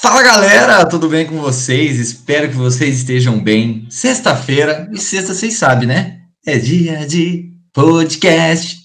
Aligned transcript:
Fala 0.00 0.22
galera, 0.22 0.86
tudo 0.86 1.08
bem 1.08 1.26
com 1.26 1.38
vocês? 1.38 1.98
Espero 1.98 2.48
que 2.48 2.56
vocês 2.56 2.98
estejam 2.98 3.38
bem. 3.38 3.86
Sexta-feira, 3.90 4.88
e 4.92 4.98
sexta 4.98 5.34
vocês 5.34 5.54
sabem, 5.54 5.86
né? 5.88 6.20
É 6.46 6.58
dia 6.58 7.06
de 7.06 7.52
podcast. 7.72 8.78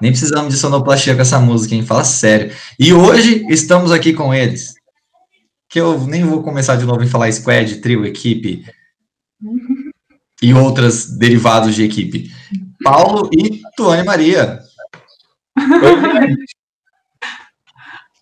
Nem 0.00 0.10
precisamos 0.10 0.52
de 0.52 0.58
sonoplastia 0.58 1.14
com 1.14 1.22
essa 1.22 1.38
música, 1.38 1.74
hein? 1.74 1.84
Fala 1.84 2.04
sério. 2.04 2.52
E 2.78 2.92
hoje 2.92 3.46
estamos 3.48 3.92
aqui 3.92 4.12
com 4.12 4.34
eles. 4.34 4.74
Que 5.68 5.80
eu 5.80 6.06
nem 6.06 6.24
vou 6.24 6.42
começar 6.42 6.76
de 6.76 6.84
novo 6.84 7.02
em 7.02 7.08
falar 7.08 7.30
squad, 7.32 7.76
trio, 7.76 8.04
equipe 8.04 8.64
e 10.42 10.52
outras 10.52 11.16
derivados 11.16 11.74
de 11.74 11.84
equipe. 11.84 12.30
Paulo 12.82 13.30
e 13.32 13.60
Tuane 13.76 14.04
Maria. 14.04 14.58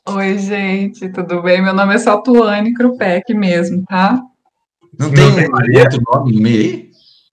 Oi, 0.09 0.39
gente, 0.39 1.09
tudo 1.11 1.43
bem? 1.43 1.63
Meu 1.63 1.73
nome 1.73 1.95
é 1.95 1.99
só 1.99 2.21
Tuane 2.21 2.75
Krupek 2.75 3.33
mesmo, 3.35 3.85
tá? 3.87 4.21
Não 4.99 5.11
tem 5.11 5.25
um 5.25 5.79
outro 5.79 6.03
nome 6.13 6.35
no 6.35 6.43
meio 6.43 6.61
aí? 6.61 6.91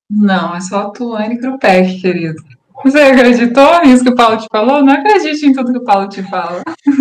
Não, 0.09 0.55
é 0.55 0.61
só 0.61 0.89
Tuane 0.91 1.39
Krupek, 1.39 1.99
querido. 1.99 2.41
Você 2.83 2.99
acreditou 2.99 3.81
nisso 3.81 4.03
que 4.03 4.11
o 4.11 4.15
Paulo 4.15 4.37
te 4.37 4.45
falou? 4.51 4.83
Não 4.83 4.93
acredite 4.93 5.45
em 5.45 5.53
tudo 5.53 5.71
que 5.71 5.79
o 5.79 5.83
Paulo 5.83 6.07
te 6.07 6.21
fala. 6.23 6.61
O 6.61 6.93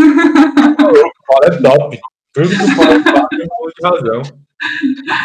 Paulo 1.27 1.45
é 1.45 1.51
top. 1.61 2.01
Tudo 2.33 2.49
que 2.49 2.55
o 2.55 2.77
Paulo 2.77 3.03
fala 3.03 3.29
tem 3.29 3.47
um 3.47 3.89
razão. 3.89 4.23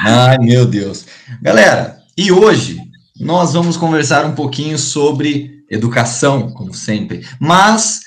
Ai, 0.06 0.38
meu 0.40 0.66
Deus. 0.66 1.08
Galera, 1.42 2.02
e 2.18 2.32
hoje 2.32 2.78
nós 3.20 3.54
vamos 3.54 3.78
conversar 3.78 4.26
um 4.26 4.36
pouquinho 4.36 4.78
sobre 4.78 5.61
educação, 5.72 6.52
como 6.52 6.74
sempre. 6.74 7.26
Mas 7.40 8.02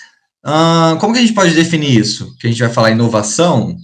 uh, 0.45 0.99
como 1.01 1.15
que 1.15 1.19
a 1.19 1.23
gente 1.23 1.35
pode 1.35 1.55
definir 1.55 1.99
isso? 1.99 2.37
Que 2.39 2.47
a 2.47 2.51
gente 2.51 2.63
vai 2.63 2.73
falar 2.73 2.91
inovação? 2.91 3.77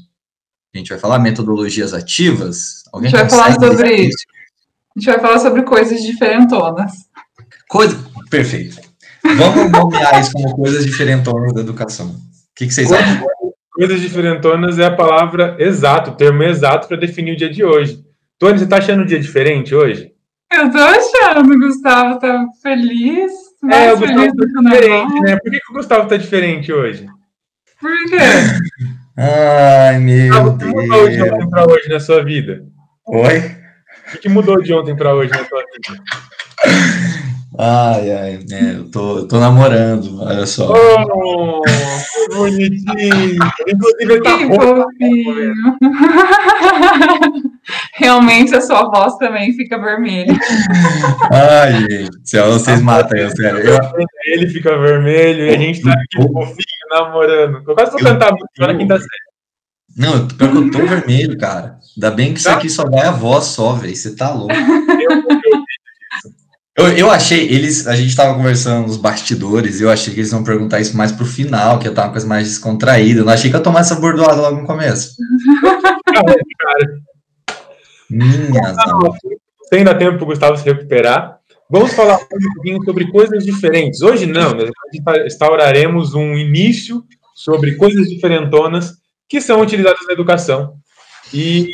A 0.72 0.78
gente 0.78 0.91
vai 0.91 0.98
falar 0.98 1.18
metodologias 1.18 1.92
ativas? 1.92 2.84
Alguém 2.92 3.08
a 3.08 3.10
gente 3.10 3.20
vai 3.20 3.30
falar 3.30 3.55
sobre 3.55 3.94
isso? 3.96 4.24
A 4.94 5.00
gente 5.00 5.06
vai 5.06 5.20
falar 5.20 5.38
sobre 5.38 5.62
coisas 5.62 6.02
diferentonas. 6.02 6.92
Coisa... 7.68 7.98
Perfeito. 8.28 8.80
Vamos 9.22 9.70
nomear 9.72 10.20
isso 10.20 10.33
como 10.33 10.55
coisas 10.55 10.84
diferentonas 10.84 11.52
da 11.52 11.60
educação. 11.60 12.10
O 12.10 12.55
que, 12.55 12.66
que 12.66 12.72
vocês 12.72 12.88
Coisa, 12.88 13.02
acham? 13.02 13.27
Coisas 13.72 14.00
diferentonas 14.00 14.78
é 14.78 14.86
a 14.86 14.94
palavra 14.94 15.56
exato, 15.58 16.10
o 16.10 16.14
termo 16.14 16.42
exato 16.42 16.86
para 16.86 16.96
definir 16.96 17.33
o 17.33 17.36
dia 17.36 17.50
de 17.50 17.64
hoje. 17.64 18.05
Tony, 18.38 18.58
você 18.58 18.64
está 18.64 18.78
achando 18.78 19.02
um 19.02 19.06
dia 19.06 19.18
diferente 19.18 19.74
hoje? 19.74 20.12
Eu 20.52 20.70
tô 20.70 20.78
achando, 20.78 21.52
o 21.52 21.58
Gustavo 21.58 22.18
tá 22.18 22.46
feliz. 22.62 23.49
Mais 23.62 23.91
é, 23.91 23.92
o 23.92 23.98
Gustavo 23.98 24.36
tá 24.36 24.47
diferente, 24.47 25.20
né? 25.20 25.36
Por 25.36 25.50
que, 25.50 25.61
que 25.61 25.70
o 25.70 25.75
Gustavo 25.75 26.08
tá 26.08 26.16
diferente 26.16 26.72
hoje? 26.72 27.06
Por 27.78 27.91
quê? 28.08 28.17
Ai, 29.17 29.98
meu 29.98 30.28
Gustavo, 30.28 30.50
o 30.50 30.58
que 30.58 30.64
mudou 30.64 31.08
de 31.08 31.17
Deus. 31.17 31.33
ontem 31.33 31.50
para 31.50 31.70
hoje 31.70 31.89
na 31.89 32.00
sua 32.00 32.25
vida? 32.25 32.64
Oi? 33.06 33.56
O 34.14 34.19
que, 34.19 34.28
mudou 34.28 34.62
de 34.62 34.72
ontem 34.72 34.97
para 34.97 35.14
hoje 35.14 35.30
na 35.30 35.44
sua 35.44 35.61
vida? 35.61 36.02
Ai, 37.58 38.11
ai, 38.12 38.44
é, 38.50 38.77
eu 38.77 38.91
tô, 38.91 39.19
eu 39.19 39.28
tô 39.28 39.39
namorando, 39.39 40.22
olha 40.22 40.47
só. 40.47 40.72
Oh, 40.72 41.61
que 41.62 42.34
bonitinho! 42.34 43.39
Inclusive, 43.69 44.12
ele 44.12 44.22
tá 44.22 44.39
fofinho. 44.39 45.55
Realmente 48.00 48.54
a 48.54 48.60
sua 48.62 48.84
voz 48.88 49.16
também 49.18 49.52
fica 49.52 49.78
vermelha. 49.78 50.32
Ai, 51.32 51.80
gente, 51.80 52.38
vocês 52.40 52.80
matam 52.80 53.18
eu, 53.18 53.30
sério. 53.30 53.58
Eu, 53.60 53.78
Ele 54.26 54.48
fica 54.48 54.76
vermelho 54.78 55.46
e 55.46 55.50
a 55.50 55.58
gente 55.58 55.82
tá 55.82 55.90
aqui 55.92 56.22
fofinho, 56.32 56.88
namorando. 56.90 57.62
Eu 57.66 57.74
quase 57.74 57.90
vou 57.92 58.00
Eu- 58.00 58.06
cantar 58.06 58.33
música 58.33 58.66
na 58.66 58.74
quinta 58.77 58.96
série. 58.98 59.96
não, 59.96 60.14
eu, 60.14 60.27
pior 60.28 60.50
que 60.50 60.56
eu 60.56 60.70
tô 60.70 60.78
vermelho, 60.86 61.36
cara. 61.39 61.77
Ainda 61.96 62.10
bem 62.10 62.33
que 62.33 62.40
isso 62.40 62.48
aqui 62.48 62.70
só 62.70 62.89
vai 62.89 63.06
a 63.06 63.10
voz 63.10 63.44
só, 63.46 63.74
velho. 63.74 63.94
Você 63.94 64.16
tá 64.16 64.33
louco. 64.33 64.55
Eu, 66.78 66.89
eu 66.96 67.10
achei, 67.10 67.46
eles, 67.52 67.86
a 67.86 67.94
gente 67.94 68.16
tava 68.16 68.34
conversando 68.34 68.86
nos 68.86 68.96
bastidores, 68.96 69.80
eu 69.83 69.90
achei 69.90 70.14
que 70.14 70.20
eles 70.20 70.33
iam 70.33 70.42
perguntar 70.42 70.80
isso 70.80 70.96
mais 70.96 71.12
pro 71.12 71.27
final, 71.27 71.78
que 71.78 71.84
ia 71.86 71.90
estar 71.90 72.05
uma 72.05 72.12
coisa 72.12 72.27
mais 72.27 72.48
descontraída. 72.48 73.20
Eu 73.20 73.24
não 73.27 73.33
achei 73.34 73.50
que 73.50 73.56
ia 73.56 73.62
tomar 73.62 73.80
essa 73.80 73.96
bordoada 73.96 74.40
logo 74.40 74.60
no 74.62 74.66
começo. 74.66 75.14
Minhas 78.10 78.76
ainda 79.72 79.94
tempo 79.94 80.16
para 80.16 80.24
o 80.24 80.26
Gustavo 80.26 80.56
se 80.56 80.64
recuperar. 80.64 81.38
Vamos 81.68 81.92
falar 81.92 82.16
um 82.16 82.54
pouquinho 82.54 82.82
sobre 82.84 83.10
coisas 83.10 83.44
diferentes. 83.44 84.02
Hoje 84.02 84.26
não, 84.26 84.52
nós 84.52 84.70
instauraremos 85.26 86.14
um 86.14 86.34
início 86.34 87.04
sobre 87.34 87.76
coisas 87.76 88.08
diferentonas 88.08 88.94
que 89.28 89.40
são 89.40 89.60
utilizadas 89.60 90.04
na 90.06 90.12
educação. 90.12 90.74
E 91.32 91.68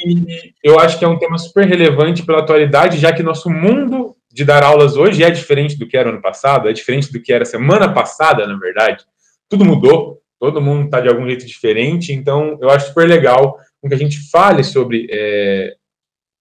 eu 0.62 0.78
acho 0.78 0.98
que 0.98 1.04
é 1.04 1.08
um 1.08 1.18
tema 1.18 1.38
super 1.38 1.66
relevante 1.66 2.22
pela 2.22 2.40
atualidade, 2.40 2.98
já 2.98 3.10
que 3.10 3.22
nosso 3.22 3.48
mundo 3.48 4.14
de 4.30 4.44
dar 4.44 4.62
aulas 4.62 4.98
hoje 4.98 5.24
é 5.24 5.30
diferente 5.30 5.78
do 5.78 5.88
que 5.88 5.96
era 5.96 6.10
ano 6.10 6.20
passado, 6.20 6.68
é 6.68 6.72
diferente 6.74 7.10
do 7.10 7.22
que 7.22 7.32
era 7.32 7.46
semana 7.46 7.90
passada, 7.94 8.46
na 8.46 8.58
verdade. 8.58 9.02
Tudo 9.48 9.64
mudou, 9.64 10.20
todo 10.38 10.60
mundo 10.60 10.84
está 10.84 11.00
de 11.00 11.08
algum 11.08 11.24
jeito 11.26 11.46
diferente, 11.46 12.12
então 12.12 12.58
eu 12.60 12.68
acho 12.68 12.88
super 12.88 13.08
legal 13.08 13.58
que 13.88 13.94
a 13.94 13.98
gente 13.98 14.28
fale 14.30 14.64
sobre 14.64 15.06
é, 15.10 15.74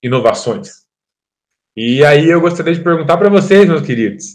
inovações. 0.06 0.86
E 1.76 2.06
aí 2.06 2.30
eu 2.30 2.40
gostaria 2.40 2.74
de 2.74 2.84
perguntar 2.84 3.18
para 3.18 3.30
vocês, 3.30 3.68
meus 3.68 3.82
queridos, 3.82 4.26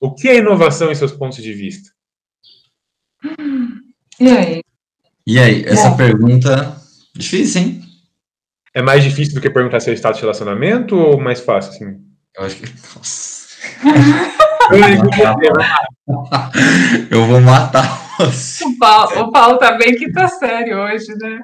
o 0.00 0.14
que 0.14 0.28
é 0.28 0.38
inovação 0.38 0.90
em 0.90 0.94
seus 0.94 1.12
pontos 1.12 1.42
de 1.42 1.52
vista? 1.52 1.90
E 4.18 4.28
aí? 4.28 4.62
E 5.26 5.38
aí, 5.38 5.64
essa 5.66 5.90
Bom. 5.90 5.96
pergunta. 5.96 6.76
Difícil, 7.14 7.60
hein? 7.60 7.82
É 8.74 8.80
mais 8.80 9.04
difícil 9.04 9.34
do 9.34 9.40
que 9.40 9.50
perguntar 9.50 9.80
seu 9.80 9.92
estado 9.92 10.14
de 10.14 10.20
relacionamento 10.20 10.96
ou 10.96 11.20
mais 11.20 11.40
fácil, 11.40 11.72
assim? 11.72 12.00
Eu 12.36 12.44
acho 12.44 12.56
que. 12.56 12.66
Nossa. 12.96 13.40
Eu 17.10 17.26
vou 17.26 17.40
matar 17.40 17.84
você. 18.18 18.64
O 18.64 18.78
Paulo, 18.78 19.20
o 19.20 19.32
Paulo 19.32 19.58
tá 19.58 19.72
bem 19.72 19.96
que 19.96 20.12
tá 20.12 20.28
sério 20.28 20.78
hoje, 20.78 21.14
né? 21.16 21.42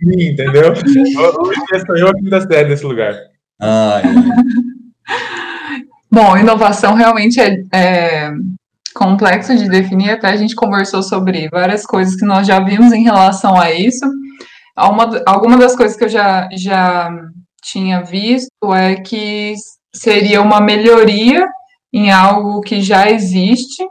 Mim, 0.00 0.28
entendeu? 0.28 0.72
Hoje 0.72 1.82
sou 1.86 1.96
eu 1.96 2.08
a 2.08 2.14
quinta 2.14 2.40
série 2.40 2.68
nesse 2.68 2.84
lugar. 2.84 3.14
Ai, 3.60 4.02
Bom, 6.10 6.36
inovação 6.36 6.94
realmente 6.94 7.40
é, 7.40 7.62
é 7.72 8.32
complexo 8.94 9.56
de 9.56 9.68
definir, 9.68 10.10
até 10.10 10.28
a 10.28 10.36
gente 10.36 10.54
conversou 10.54 11.02
sobre 11.02 11.48
várias 11.50 11.84
coisas 11.84 12.16
que 12.16 12.24
nós 12.24 12.46
já 12.46 12.58
vimos 12.60 12.92
em 12.92 13.04
relação 13.04 13.60
a 13.60 13.70
isso. 13.72 14.04
Uma, 14.78 15.22
alguma 15.26 15.56
das 15.58 15.76
coisas 15.76 15.96
que 15.96 16.04
eu 16.04 16.08
já, 16.08 16.48
já 16.52 17.10
tinha 17.62 18.02
visto 18.02 18.50
é 18.74 18.96
que 18.96 19.54
seria 19.94 20.40
uma 20.40 20.60
melhoria 20.60 21.46
em 21.92 22.10
algo 22.10 22.60
que 22.60 22.80
já 22.80 23.10
existe 23.10 23.86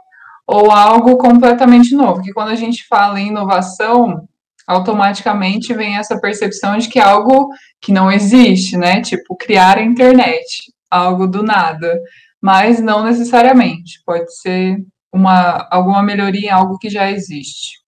ou 0.46 0.70
algo 0.70 1.16
completamente 1.16 1.94
novo. 1.94 2.22
Que 2.22 2.32
quando 2.32 2.48
a 2.48 2.54
gente 2.54 2.86
fala 2.86 3.20
em 3.20 3.28
inovação, 3.28 4.26
automaticamente 4.66 5.72
vem 5.72 5.96
essa 5.96 6.20
percepção 6.20 6.76
de 6.76 6.88
que 6.88 6.98
é 6.98 7.02
algo 7.02 7.48
que 7.80 7.92
não 7.92 8.10
existe, 8.10 8.76
né? 8.76 9.00
Tipo, 9.00 9.36
criar 9.36 9.78
a 9.78 9.84
internet, 9.84 10.72
algo 10.90 11.26
do 11.26 11.42
nada. 11.42 12.00
Mas 12.42 12.80
não 12.80 13.04
necessariamente. 13.04 14.00
Pode 14.04 14.34
ser 14.36 14.76
uma, 15.12 15.66
alguma 15.70 16.02
melhoria 16.02 16.48
em 16.48 16.52
algo 16.52 16.78
que 16.78 16.90
já 16.90 17.10
existe. 17.10 17.78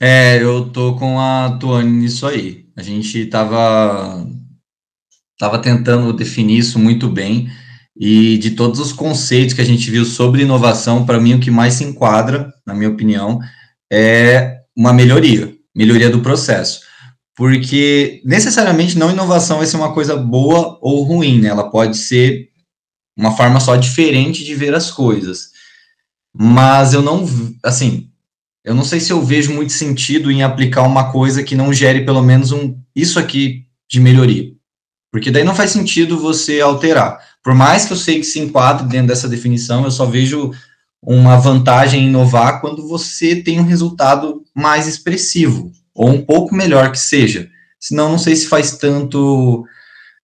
É, 0.00 0.42
eu 0.42 0.70
tô 0.70 0.96
com 0.96 1.20
a 1.20 1.58
Tuane 1.60 1.90
nisso 1.90 2.26
aí. 2.26 2.64
A 2.76 2.82
gente 2.82 3.26
tava, 3.26 4.26
tava 5.38 5.58
tentando 5.58 6.12
definir 6.12 6.58
isso 6.58 6.78
muito 6.78 7.06
bem, 7.08 7.50
e 7.94 8.38
de 8.38 8.52
todos 8.52 8.80
os 8.80 8.94
conceitos 8.94 9.54
que 9.54 9.60
a 9.60 9.64
gente 9.64 9.90
viu 9.90 10.06
sobre 10.06 10.42
inovação, 10.42 11.04
para 11.04 11.20
mim 11.20 11.34
o 11.34 11.40
que 11.40 11.50
mais 11.50 11.74
se 11.74 11.84
enquadra, 11.84 12.50
na 12.66 12.72
minha 12.72 12.88
opinião, 12.88 13.38
é 13.92 14.59
uma 14.76 14.92
melhoria, 14.92 15.54
melhoria 15.74 16.10
do 16.10 16.20
processo. 16.20 16.80
Porque 17.36 18.20
necessariamente 18.24 18.98
não 18.98 19.10
inovação 19.10 19.58
vai 19.58 19.66
ser 19.66 19.76
uma 19.76 19.92
coisa 19.92 20.16
boa 20.16 20.78
ou 20.82 21.02
ruim, 21.02 21.40
né? 21.40 21.48
Ela 21.48 21.70
pode 21.70 21.96
ser 21.96 22.50
uma 23.16 23.36
forma 23.36 23.60
só 23.60 23.76
diferente 23.76 24.44
de 24.44 24.54
ver 24.54 24.74
as 24.74 24.90
coisas. 24.90 25.50
Mas 26.34 26.92
eu 26.92 27.02
não, 27.02 27.26
assim, 27.64 28.10
eu 28.64 28.74
não 28.74 28.84
sei 28.84 29.00
se 29.00 29.12
eu 29.12 29.22
vejo 29.22 29.52
muito 29.52 29.72
sentido 29.72 30.30
em 30.30 30.42
aplicar 30.42 30.82
uma 30.82 31.10
coisa 31.10 31.42
que 31.42 31.54
não 31.54 31.72
gere 31.72 32.04
pelo 32.04 32.22
menos 32.22 32.52
um 32.52 32.78
isso 32.94 33.18
aqui 33.18 33.66
de 33.88 33.98
melhoria. 34.00 34.52
Porque 35.10 35.30
daí 35.30 35.42
não 35.42 35.54
faz 35.54 35.70
sentido 35.70 36.18
você 36.18 36.60
alterar. 36.60 37.18
Por 37.42 37.54
mais 37.54 37.86
que 37.86 37.92
eu 37.92 37.96
sei 37.96 38.18
que 38.20 38.26
se 38.26 38.38
enquadre 38.38 38.86
dentro 38.86 39.08
dessa 39.08 39.28
definição, 39.28 39.84
eu 39.84 39.90
só 39.90 40.06
vejo 40.06 40.52
uma 41.02 41.36
vantagem 41.36 42.02
em 42.02 42.08
inovar 42.08 42.60
quando 42.60 42.86
você 42.86 43.36
tem 43.36 43.58
um 43.58 43.64
resultado 43.64 44.42
mais 44.54 44.86
expressivo, 44.86 45.72
ou 45.94 46.08
um 46.08 46.22
pouco 46.22 46.54
melhor 46.54 46.92
que 46.92 46.98
seja. 46.98 47.48
Senão, 47.78 48.10
não 48.10 48.18
sei 48.18 48.36
se 48.36 48.46
faz 48.46 48.76
tanto, 48.76 49.64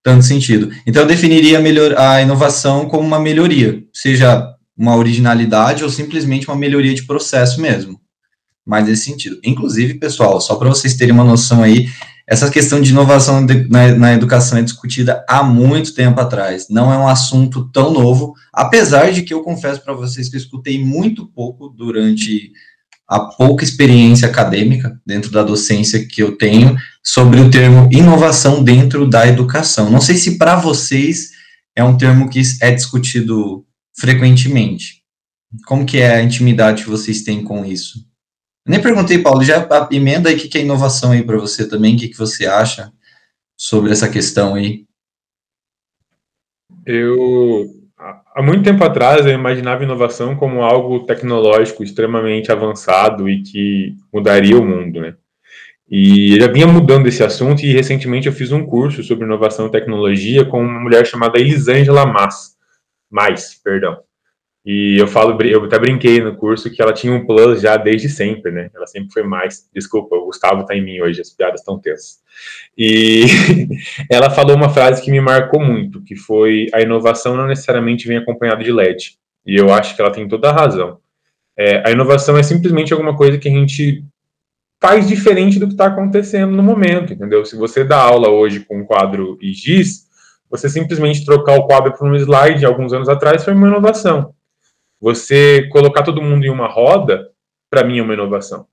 tanto 0.03 0.25
sentido. 0.25 0.71
Então, 0.87 1.03
eu 1.03 1.09
definiria 1.09 1.59
a, 1.59 1.63
melhor, 1.63 1.97
a 1.99 2.21
inovação 2.21 2.87
como 2.87 3.07
uma 3.07 3.19
melhoria, 3.19 3.83
seja 3.93 4.47
uma 4.77 4.95
originalidade 4.97 5.83
ou 5.83 5.89
simplesmente 5.89 6.47
uma 6.47 6.57
melhoria 6.57 6.95
de 6.95 7.07
processo 7.07 7.61
mesmo. 7.61 7.99
Mais 8.65 8.87
nesse 8.87 9.05
sentido. 9.05 9.39
Inclusive, 9.43 9.95
pessoal, 9.95 10.41
só 10.41 10.57
para 10.57 10.69
vocês 10.69 10.95
terem 10.95 11.15
uma 11.15 11.25
noção 11.25 11.63
aí, 11.63 11.87
essa 12.29 12.51
questão 12.51 12.81
de 12.81 12.91
inovação 12.91 13.47
na, 13.71 13.89
na, 13.95 14.13
educação 14.13 14.59
é 14.59 14.63
discutida 14.63 15.25
há 15.29 15.45
muito 15.45 15.95
tempo 15.95 16.21
atrás. 16.21 16.67
Não 16.69 16.93
é 16.93 16.99
um 16.99 17.07
assunto 17.07 17.71
tão 17.71 17.93
novo, 17.93 18.35
apesar 18.53 19.13
de 19.13 19.23
que 19.23 19.33
eu 19.33 19.43
confesso 19.43 19.81
para 19.81 19.95
vocês 19.95 20.29
que 20.29 20.35
eu 20.35 20.41
escutei 20.41 20.85
muito 20.85 21.27
pouco 21.27 21.69
durante 21.69 22.51
a 23.09 23.21
pouca 23.21 23.63
experiência 23.63 24.27
acadêmica 24.27 25.01
dentro 25.07 25.31
da 25.31 25.45
docência 25.45 26.05
que 26.05 26.21
eu 26.21 26.37
tenho 26.37 26.77
sobre 27.03 27.41
o 27.41 27.49
termo 27.49 27.89
inovação 27.93 28.65
dentro 28.65 29.09
da 29.09 29.29
educação. 29.29 29.89
Não 29.89 30.01
sei 30.01 30.17
se 30.17 30.37
para 30.37 30.57
vocês 30.57 31.31
é 31.77 31.85
um 31.85 31.97
termo 31.97 32.29
que 32.29 32.43
é 32.61 32.73
discutido 32.73 33.65
frequentemente. 33.97 35.03
Como 35.65 35.87
que 35.87 35.99
é 35.99 36.17
a 36.17 36.23
intimidade 36.23 36.83
que 36.83 36.91
vocês 36.91 37.23
têm 37.23 37.45
com 37.45 37.65
isso? 37.65 38.06
Nem 38.67 38.83
perguntei, 38.83 39.23
Paulo, 39.23 39.45
já 39.45 39.67
emenda 39.93 40.29
aí 40.29 40.35
o 40.35 40.39
que 40.39 40.59
é 40.59 40.61
inovação 40.61 41.13
aí 41.13 41.23
para 41.23 41.37
você 41.37 41.69
também, 41.69 41.95
o 41.95 41.99
que, 41.99 42.09
que 42.09 42.19
você 42.19 42.47
acha 42.47 42.93
sobre 43.57 43.93
essa 43.93 44.09
questão 44.09 44.57
aí? 44.57 44.85
Eu, 46.85 47.67
há 48.35 48.43
muito 48.43 48.65
tempo 48.65 48.83
atrás, 48.83 49.25
eu 49.25 49.33
imaginava 49.33 49.85
inovação 49.85 50.35
como 50.35 50.63
algo 50.63 51.07
tecnológico 51.07 51.85
extremamente 51.85 52.51
avançado 52.51 53.29
e 53.29 53.43
que 53.43 53.95
mudaria 54.13 54.59
o 54.59 54.65
mundo, 54.65 55.01
né? 55.01 55.15
E 55.89 56.37
já 56.41 56.49
vinha 56.49 56.67
mudando 56.67 57.07
esse 57.07 57.23
assunto 57.23 57.63
e 57.63 57.73
recentemente 57.73 58.27
eu 58.27 58.33
fiz 58.33 58.51
um 58.51 58.67
curso 58.67 59.05
sobre 59.05 59.25
inovação 59.25 59.69
e 59.69 59.71
tecnologia 59.71 60.45
com 60.45 60.61
uma 60.61 60.81
mulher 60.81 61.07
chamada 61.07 61.39
Elisângela 61.39 62.05
Mas, 62.05 62.57
mais, 63.09 63.55
perdão. 63.63 64.06
E 64.67 64.97
eu 64.99 65.07
falo, 65.07 65.41
eu 65.45 65.63
até 65.63 65.79
brinquei 65.79 66.21
no 66.21 66.35
curso 66.35 66.69
que 66.69 66.83
ela 66.83 66.93
tinha 66.93 67.13
um 67.13 67.25
plus 67.25 67.61
já 67.61 67.77
desde 67.77 68.09
sempre, 68.09 68.51
né? 68.51 68.69
Ela 68.75 68.85
sempre 68.89 69.13
foi 69.13 69.23
mais. 69.23 69.71
Desculpa, 69.73 70.17
o 70.17 70.27
Gustavo 70.27 70.67
tá 70.67 70.75
em 70.75 70.85
mim 70.85 71.01
hoje, 71.01 71.21
as 71.21 71.31
piadas 71.31 71.61
estão 71.61 71.79
tensas. 71.79 72.19
E 72.77 73.27
ela 74.11 74.29
falou 74.29 74.57
uma 74.57 74.69
frase 74.69 75.01
que 75.01 75.11
me 75.13 75.21
marcou 75.21 75.61
muito, 75.61 76.03
que 76.03 76.17
foi 76.17 76.67
a 76.75 76.81
inovação 76.81 77.37
não 77.37 77.47
necessariamente 77.47 78.09
vem 78.09 78.17
acompanhada 78.17 78.65
de 78.65 78.73
LED. 78.73 79.17
E 79.47 79.57
eu 79.57 79.73
acho 79.73 79.95
que 79.95 80.03
ela 80.03 80.11
tem 80.11 80.27
toda 80.27 80.51
a 80.51 80.53
razão. 80.53 80.99
É, 81.57 81.89
a 81.89 81.93
inovação 81.93 82.37
é 82.37 82.43
simplesmente 82.43 82.93
alguma 82.93 83.17
coisa 83.17 83.39
que 83.39 83.49
a 83.49 83.53
gente 83.53 84.05
faz 84.83 85.07
diferente 85.07 85.61
do 85.61 85.69
que 85.69 85.75
está 85.75 85.87
acontecendo 85.87 86.57
no 86.57 86.63
momento, 86.65 87.13
entendeu? 87.13 87.45
Se 87.45 87.55
você 87.55 87.85
dá 87.85 87.99
aula 87.99 88.31
hoje 88.31 88.61
com 88.61 88.81
um 88.81 88.85
quadro 88.85 89.39
e 89.41 89.53
giz, 89.53 90.07
você 90.51 90.69
simplesmente 90.69 91.25
trocar 91.25 91.57
o 91.57 91.67
quadro 91.69 91.93
por 91.97 92.11
um 92.11 92.17
slide 92.17 92.67
alguns 92.67 92.93
anos 92.93 93.09
atrás 93.09 93.45
foi 93.45 93.55
uma 93.55 93.69
inovação. 93.69 94.35
Você 95.01 95.69
colocar 95.69 96.03
todo 96.03 96.23
mundo 96.23 96.45
em 96.45 96.51
uma 96.51 96.69
roda, 96.69 97.31
para 97.71 97.85
mim 97.85 97.99
é 97.99 98.03
uma 98.03 98.15
inovação. 98.15 98.67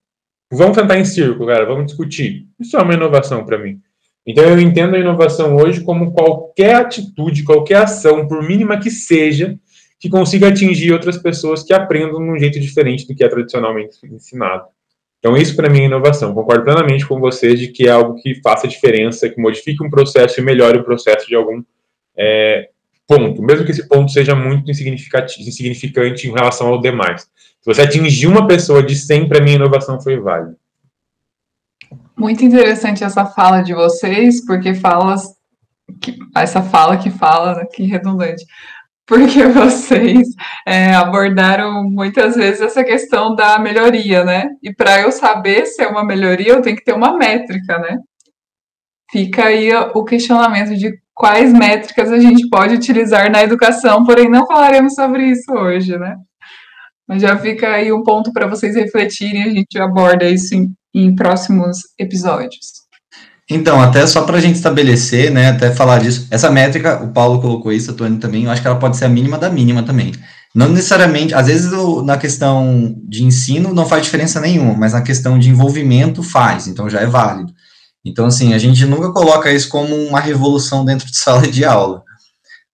Vamos 0.51 0.77
tentar 0.77 0.97
em 0.97 1.05
círculo, 1.05 1.47
cara, 1.47 1.65
vamos 1.65 1.87
discutir. 1.87 2.47
Isso 2.59 2.77
é 2.77 2.81
uma 2.81 2.93
inovação 2.93 3.45
para 3.45 3.57
mim. 3.57 3.81
Então 4.25 4.43
eu 4.43 4.59
entendo 4.59 4.95
a 4.95 4.99
inovação 4.99 5.55
hoje 5.55 5.81
como 5.81 6.13
qualquer 6.13 6.75
atitude, 6.75 7.43
qualquer 7.43 7.77
ação, 7.77 8.27
por 8.27 8.41
mínima 8.41 8.79
que 8.79 8.89
seja, 8.89 9.57
que 9.99 10.09
consiga 10.09 10.47
atingir 10.47 10.93
outras 10.93 11.17
pessoas 11.17 11.63
que 11.63 11.73
aprendam 11.73 12.19
de 12.19 12.29
um 12.29 12.37
jeito 12.37 12.59
diferente 12.59 13.07
do 13.07 13.15
que 13.15 13.23
é 13.23 13.27
tradicionalmente 13.27 13.97
ensinado. 14.03 14.65
Então 15.19 15.35
isso 15.35 15.55
para 15.55 15.69
mim 15.69 15.81
é 15.81 15.85
inovação. 15.85 16.33
Concordo 16.33 16.63
plenamente 16.63 17.05
com 17.05 17.19
você 17.19 17.55
de 17.55 17.69
que 17.69 17.87
é 17.87 17.91
algo 17.91 18.15
que 18.21 18.41
faça 18.41 18.67
diferença, 18.67 19.29
que 19.29 19.41
modifique 19.41 19.83
um 19.83 19.89
processo 19.89 20.39
e 20.39 20.43
melhore 20.43 20.79
o 20.79 20.83
processo 20.83 21.27
de 21.27 21.35
algum 21.35 21.63
é, 22.15 22.69
ponto, 23.07 23.41
mesmo 23.41 23.65
que 23.65 23.71
esse 23.71 23.87
ponto 23.87 24.11
seja 24.11 24.35
muito 24.35 24.69
insignificante 24.71 26.27
em 26.27 26.31
relação 26.31 26.67
ao 26.67 26.81
demais. 26.81 27.23
Se 27.61 27.65
você 27.65 27.81
atingir 27.81 28.27
uma 28.27 28.47
pessoa 28.47 28.83
de 28.83 28.95
100, 28.95 29.27
para 29.27 29.41
mim, 29.41 29.51
a 29.51 29.55
inovação 29.55 30.01
foi 30.01 30.19
válida. 30.19 30.57
Muito 32.17 32.43
interessante 32.43 33.03
essa 33.03 33.25
fala 33.25 33.61
de 33.61 33.73
vocês, 33.73 34.45
porque 34.45 34.73
falas 34.73 35.23
que, 36.01 36.17
essa 36.35 36.61
fala 36.61 36.97
que 36.97 37.09
fala, 37.09 37.55
né, 37.55 37.65
que 37.65 37.83
redundante, 37.83 38.45
porque 39.05 39.45
vocês 39.47 40.27
é, 40.65 40.93
abordaram 40.93 41.83
muitas 41.83 42.35
vezes 42.35 42.61
essa 42.61 42.83
questão 42.83 43.35
da 43.35 43.59
melhoria, 43.59 44.23
né? 44.23 44.49
E 44.61 44.73
para 44.73 45.01
eu 45.01 45.11
saber 45.11 45.65
se 45.65 45.83
é 45.83 45.87
uma 45.87 46.03
melhoria, 46.03 46.53
eu 46.53 46.61
tenho 46.61 46.75
que 46.75 46.83
ter 46.83 46.93
uma 46.93 47.17
métrica, 47.17 47.77
né? 47.79 47.97
Fica 49.11 49.45
aí 49.45 49.71
o 49.93 50.03
questionamento 50.03 50.75
de 50.75 51.02
quais 51.13 51.53
métricas 51.53 52.11
a 52.11 52.19
gente 52.19 52.49
pode 52.49 52.73
utilizar 52.73 53.31
na 53.31 53.43
educação, 53.43 54.03
porém 54.03 54.29
não 54.29 54.45
falaremos 54.45 54.93
sobre 54.93 55.25
isso 55.25 55.51
hoje, 55.51 55.97
né? 55.97 56.15
Mas 57.07 57.21
já 57.21 57.37
fica 57.37 57.69
aí 57.69 57.91
um 57.91 58.03
ponto 58.03 58.31
para 58.31 58.47
vocês 58.47 58.75
refletirem, 58.75 59.43
a 59.43 59.49
gente 59.49 59.77
aborda 59.77 60.25
isso 60.25 60.55
em, 60.55 60.71
em 60.93 61.15
próximos 61.15 61.77
episódios. 61.99 62.83
Então, 63.49 63.81
até 63.81 64.07
só 64.07 64.23
para 64.23 64.37
a 64.37 64.41
gente 64.41 64.55
estabelecer, 64.55 65.29
né, 65.29 65.49
até 65.49 65.69
falar 65.69 65.99
disso, 65.99 66.27
essa 66.31 66.49
métrica, 66.49 67.03
o 67.03 67.11
Paulo 67.11 67.41
colocou 67.41 67.73
isso, 67.73 67.91
a 67.91 67.93
Tony 67.93 68.17
também, 68.17 68.45
eu 68.45 68.51
acho 68.51 68.61
que 68.61 68.67
ela 68.67 68.79
pode 68.79 68.95
ser 68.95 69.05
a 69.05 69.09
mínima 69.09 69.37
da 69.37 69.49
mínima 69.49 69.83
também. 69.83 70.13
Não 70.55 70.69
necessariamente, 70.69 71.33
às 71.33 71.47
vezes 71.47 71.71
na 72.03 72.17
questão 72.17 72.95
de 73.03 73.23
ensino 73.23 73.73
não 73.73 73.85
faz 73.85 74.03
diferença 74.03 74.39
nenhuma, 74.39 74.75
mas 74.75 74.93
na 74.93 75.01
questão 75.01 75.37
de 75.37 75.49
envolvimento 75.49 76.23
faz, 76.23 76.67
então 76.67 76.89
já 76.89 77.01
é 77.01 77.05
válido. 77.05 77.51
Então, 78.05 78.25
assim, 78.25 78.53
a 78.53 78.57
gente 78.57 78.85
nunca 78.85 79.11
coloca 79.13 79.51
isso 79.51 79.69
como 79.69 79.95
uma 79.95 80.19
revolução 80.19 80.83
dentro 80.83 81.07
de 81.07 81.15
sala 81.15 81.47
de 81.47 81.63
aula. 81.63 82.03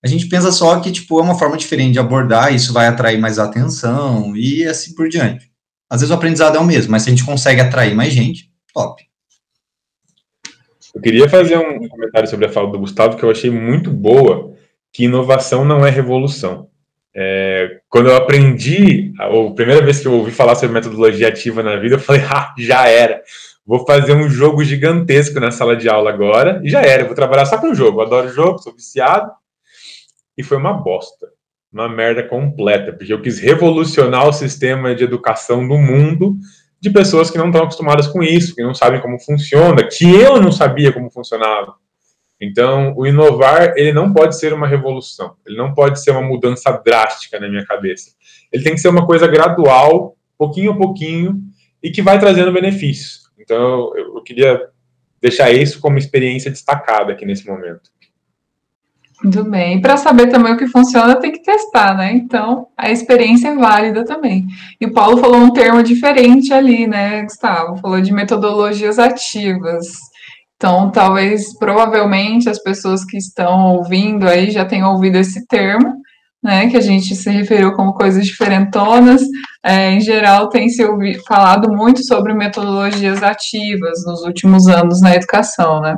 A 0.03 0.07
gente 0.07 0.27
pensa 0.27 0.51
só 0.51 0.79
que, 0.79 0.91
tipo, 0.91 1.19
é 1.19 1.23
uma 1.23 1.37
forma 1.37 1.57
diferente 1.57 1.93
de 1.93 1.99
abordar, 1.99 2.53
isso 2.53 2.73
vai 2.73 2.87
atrair 2.87 3.19
mais 3.19 3.37
atenção 3.37 4.35
e 4.35 4.65
assim 4.65 4.95
por 4.95 5.09
diante. 5.09 5.51
Às 5.89 6.01
vezes 6.01 6.11
o 6.11 6.15
aprendizado 6.15 6.55
é 6.55 6.59
o 6.59 6.65
mesmo, 6.65 6.91
mas 6.91 7.03
se 7.03 7.09
a 7.09 7.11
gente 7.11 7.25
consegue 7.25 7.61
atrair 7.61 7.93
mais 7.93 8.13
gente, 8.13 8.49
top. 8.73 9.03
Eu 10.95 11.01
queria 11.01 11.29
fazer 11.29 11.57
um 11.57 11.87
comentário 11.87 12.29
sobre 12.29 12.45
a 12.45 12.49
fala 12.49 12.71
do 12.71 12.79
Gustavo 12.79 13.17
que 13.17 13.23
eu 13.23 13.29
achei 13.29 13.51
muito 13.51 13.91
boa, 13.91 14.55
que 14.91 15.03
inovação 15.03 15.65
não 15.65 15.85
é 15.85 15.89
revolução. 15.89 16.69
É, 17.13 17.81
quando 17.89 18.09
eu 18.09 18.15
aprendi, 18.15 19.11
a, 19.19 19.25
a 19.25 19.51
primeira 19.51 19.83
vez 19.83 19.99
que 19.99 20.07
eu 20.07 20.13
ouvi 20.13 20.31
falar 20.31 20.55
sobre 20.55 20.73
metodologia 20.73 21.27
ativa 21.27 21.61
na 21.61 21.75
vida, 21.75 21.95
eu 21.95 21.99
falei, 21.99 22.21
ah, 22.29 22.53
já 22.57 22.87
era 22.87 23.21
vou 23.69 23.86
fazer 23.86 24.16
um 24.16 24.27
jogo 24.27 24.63
gigantesco 24.63 25.39
na 25.39 25.51
sala 25.51 25.75
de 25.75 25.88
aula 25.88 26.10
agora, 26.10 26.60
e 26.63 26.69
já 26.71 26.81
era, 26.81 27.06
vou 27.06 27.13
trabalhar 27.13 27.45
só 27.45 27.56
com 27.60 27.71
jogo, 27.71 28.00
eu 28.00 28.06
adoro 28.07 28.33
jogo, 28.33 28.57
sou 28.57 28.74
viciado, 28.74 29.31
e 30.36 30.42
foi 30.42 30.57
uma 30.57 30.73
bosta, 30.73 31.28
uma 31.71 31.88
merda 31.88 32.23
completa, 32.23 32.92
porque 32.92 33.14
eu 33.14 33.21
quis 33.21 33.38
revolucionar 33.38 34.28
o 34.28 34.33
sistema 34.33 34.95
de 34.95 35.04
educação 35.04 35.68
do 35.68 35.78
mundo 35.78 36.35
de 36.81 36.90
pessoas 36.90 37.30
que 37.30 37.38
não 37.38 37.49
estão 37.49 37.61
acostumadas 37.61 38.07
com 38.07 38.23
isso, 38.23 38.56
que 38.56 38.64
não 38.64 38.73
sabem 38.73 38.99
como 39.02 39.19
funciona, 39.19 39.83
que 39.83 40.09
eu 40.09 40.42
não 40.42 40.52
sabia 40.52 40.92
como 40.92 41.11
funcionava. 41.11 41.76
Então, 42.42 42.95
o 42.97 43.06
inovar, 43.06 43.73
ele 43.76 43.94
não 43.94 44.11
pode 44.11 44.35
ser 44.40 44.52
uma 44.52 44.66
revolução, 44.66 45.35
ele 45.45 45.57
não 45.57 45.76
pode 45.76 46.02
ser 46.02 46.09
uma 46.09 46.23
mudança 46.23 46.71
drástica 46.83 47.40
na 47.40 47.47
minha 47.47 47.66
cabeça. 47.66 48.14
Ele 48.52 48.64
tem 48.64 48.73
que 48.73 48.80
ser 48.80 48.90
uma 48.90 49.06
coisa 49.06 49.28
gradual, 49.28 50.18
pouquinho 50.40 50.71
a 50.71 50.76
pouquinho, 50.76 51.40
e 51.83 51.92
que 51.92 52.02
vai 52.02 52.18
trazendo 52.18 52.52
benefícios. 52.52 53.29
Então, 53.49 53.91
eu, 53.97 54.21
queria 54.21 54.69
deixar 55.19 55.49
isso 55.49 55.81
como 55.81 55.97
experiência 55.97 56.51
destacada 56.51 57.11
aqui 57.11 57.25
nesse 57.25 57.47
momento. 57.47 57.89
Muito 59.23 59.44
bem. 59.44 59.81
Para 59.81 59.97
saber 59.97 60.27
também 60.27 60.53
o 60.53 60.57
que 60.57 60.68
funciona, 60.68 61.19
tem 61.19 61.31
que 61.31 61.41
testar, 61.41 61.97
né? 61.97 62.13
Então, 62.13 62.68
a 62.77 62.91
experiência 62.91 63.47
é 63.47 63.56
válida 63.56 64.06
também. 64.06 64.45
E 64.79 64.85
o 64.85 64.94
Paulo 64.94 65.18
falou 65.18 65.39
um 65.39 65.51
termo 65.51 65.81
diferente 65.81 66.53
ali, 66.53 66.85
né, 66.85 67.23
Gustavo? 67.23 67.77
Falou 67.77 67.99
de 67.99 68.13
metodologias 68.13 68.99
ativas. 68.99 69.87
Então, 70.56 70.91
talvez, 70.91 71.57
provavelmente, 71.57 72.49
as 72.49 72.61
pessoas 72.61 73.03
que 73.03 73.18
estão 73.18 73.75
ouvindo 73.75 74.27
aí 74.27 74.51
já 74.51 74.63
tenham 74.63 74.94
ouvido 74.94 75.18
esse 75.18 75.47
termo, 75.47 76.01
né, 76.41 76.69
que 76.69 76.77
a 76.77 76.81
gente 76.81 77.15
se 77.15 77.29
referiu 77.29 77.73
como 77.73 77.93
coisas 77.93 78.25
diferentonas, 78.25 79.21
é, 79.63 79.91
em 79.91 80.01
geral 80.01 80.49
tem 80.49 80.69
se 80.69 80.83
falado 81.27 81.69
muito 81.69 82.03
sobre 82.05 82.33
metodologias 82.33 83.21
ativas 83.21 84.03
nos 84.05 84.21
últimos 84.21 84.67
anos 84.67 85.01
na 85.01 85.15
educação, 85.15 85.81
né? 85.81 85.95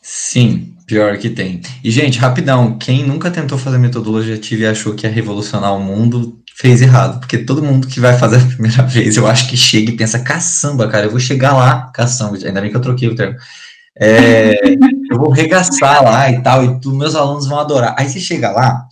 Sim, 0.00 0.74
pior 0.86 1.16
que 1.18 1.30
tem. 1.30 1.60
E, 1.82 1.90
gente, 1.90 2.18
rapidão, 2.18 2.78
quem 2.78 3.04
nunca 3.04 3.30
tentou 3.30 3.58
fazer 3.58 3.78
metodologia 3.78 4.34
ativa 4.34 4.62
e 4.62 4.66
achou 4.66 4.94
que 4.94 5.06
ia 5.06 5.12
revolucionar 5.12 5.74
o 5.74 5.80
mundo, 5.80 6.40
fez 6.54 6.82
errado, 6.82 7.18
porque 7.18 7.38
todo 7.38 7.62
mundo 7.62 7.88
que 7.88 7.98
vai 7.98 8.16
fazer 8.16 8.36
a 8.36 8.46
primeira 8.46 8.82
vez, 8.86 9.16
eu 9.16 9.26
acho 9.26 9.48
que 9.48 9.56
chega 9.56 9.90
e 9.90 9.96
pensa, 9.96 10.20
caçamba, 10.20 10.88
cara, 10.88 11.06
eu 11.06 11.10
vou 11.10 11.20
chegar 11.20 11.54
lá, 11.54 11.90
caçamba, 11.92 12.36
ainda 12.36 12.60
bem 12.60 12.70
que 12.70 12.76
eu 12.76 12.80
troquei 12.80 13.08
o 13.08 13.14
termo, 13.16 13.36
é, 13.98 14.74
eu 15.10 15.18
vou 15.18 15.30
regaçar 15.30 16.02
lá 16.02 16.30
e 16.30 16.42
tal, 16.42 16.64
e 16.64 16.80
tu, 16.80 16.94
meus 16.94 17.14
alunos 17.14 17.46
vão 17.46 17.58
adorar. 17.58 17.94
Aí 17.98 18.08
você 18.08 18.20
chega 18.20 18.50
lá, 18.50 18.86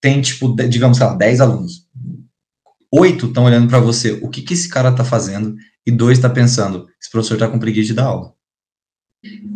tem 0.00 0.20
tipo, 0.20 0.54
digamos, 0.68 0.98
sei 0.98 1.06
lá, 1.06 1.14
10 1.14 1.40
alunos. 1.40 1.86
Oito 2.92 3.26
estão 3.26 3.44
olhando 3.44 3.68
para 3.68 3.78
você, 3.78 4.12
o 4.22 4.28
que, 4.28 4.42
que 4.42 4.54
esse 4.54 4.68
cara 4.68 4.92
tá 4.92 5.04
fazendo? 5.04 5.54
E 5.86 5.92
dois 5.92 6.18
tá 6.18 6.28
pensando, 6.28 6.88
esse 7.00 7.10
professor 7.10 7.38
tá 7.38 7.48
com 7.48 7.58
preguiça 7.58 7.88
de 7.88 7.94
dar 7.94 8.06
aula. 8.06 8.34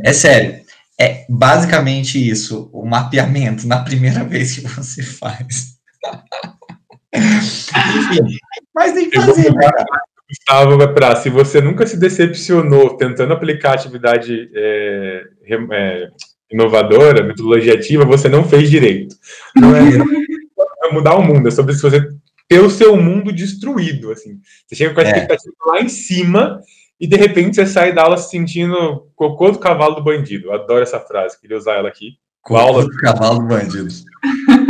É 0.03 0.13
sério. 0.13 0.63
É 1.01 1.27
basicamente 1.29 2.17
isso, 2.17 2.71
o 2.73 2.87
mapeamento 2.87 3.67
na 3.67 3.83
primeira 3.83 4.23
vez 4.25 4.55
que 4.55 4.61
você 4.61 5.03
faz. 5.03 5.75
Enfim, 7.15 8.39
mas 8.75 8.95
nem 8.95 9.11
fazer, 9.11 9.53
cara? 9.55 9.85
Gustavo 10.29 10.79
vai 10.79 10.93
para 10.93 11.17
se 11.17 11.29
você 11.29 11.61
nunca 11.61 11.87
se 11.87 11.99
decepcionou 11.99 12.97
tentando 12.97 13.33
aplicar 13.33 13.75
atividade 13.75 14.51
é, 14.55 15.25
é, 15.73 16.09
inovadora, 16.51 17.23
metodologia 17.23 17.75
ativa, 17.75 18.05
você 18.05 18.29
não 18.29 18.45
fez 18.45 18.71
direito. 18.71 19.17
Não 19.55 19.75
é, 19.77 19.81
é 19.81 20.93
mudar 20.93 21.17
o 21.17 21.23
mundo, 21.23 21.49
é 21.49 21.51
sobre 21.51 21.75
se 21.75 21.83
você 21.83 22.09
ter 22.49 22.61
o 22.61 22.71
seu 22.71 22.97
mundo 22.97 23.33
destruído, 23.33 24.13
assim. 24.13 24.39
Você 24.67 24.77
chega 24.77 24.95
com 24.95 25.01
a 25.01 25.05
é. 25.05 25.07
expectativa 25.07 25.55
lá 25.67 25.81
em 25.81 25.89
cima 25.89 26.61
e 27.01 27.07
de 27.07 27.17
repente 27.17 27.57
você 27.57 27.67
sai 27.67 27.93
da 27.93 28.03
aula 28.03 28.17
se 28.17 28.31
sentindo 28.31 29.09
cocô 29.15 29.51
do 29.51 29.59
cavalo 29.59 29.97
do 29.97 30.05
bandido. 30.05 30.49
Eu 30.49 30.55
adoro 30.55 30.83
essa 30.83 31.01
frase, 31.01 31.41
queria 31.41 31.57
usar 31.57 31.75
ela 31.75 31.89
aqui. 31.89 32.17
Cocô 32.43 32.61
aula 32.61 32.85
do 32.85 32.97
cavalo 32.97 33.41
do 33.41 33.47
bandido. 33.47 33.89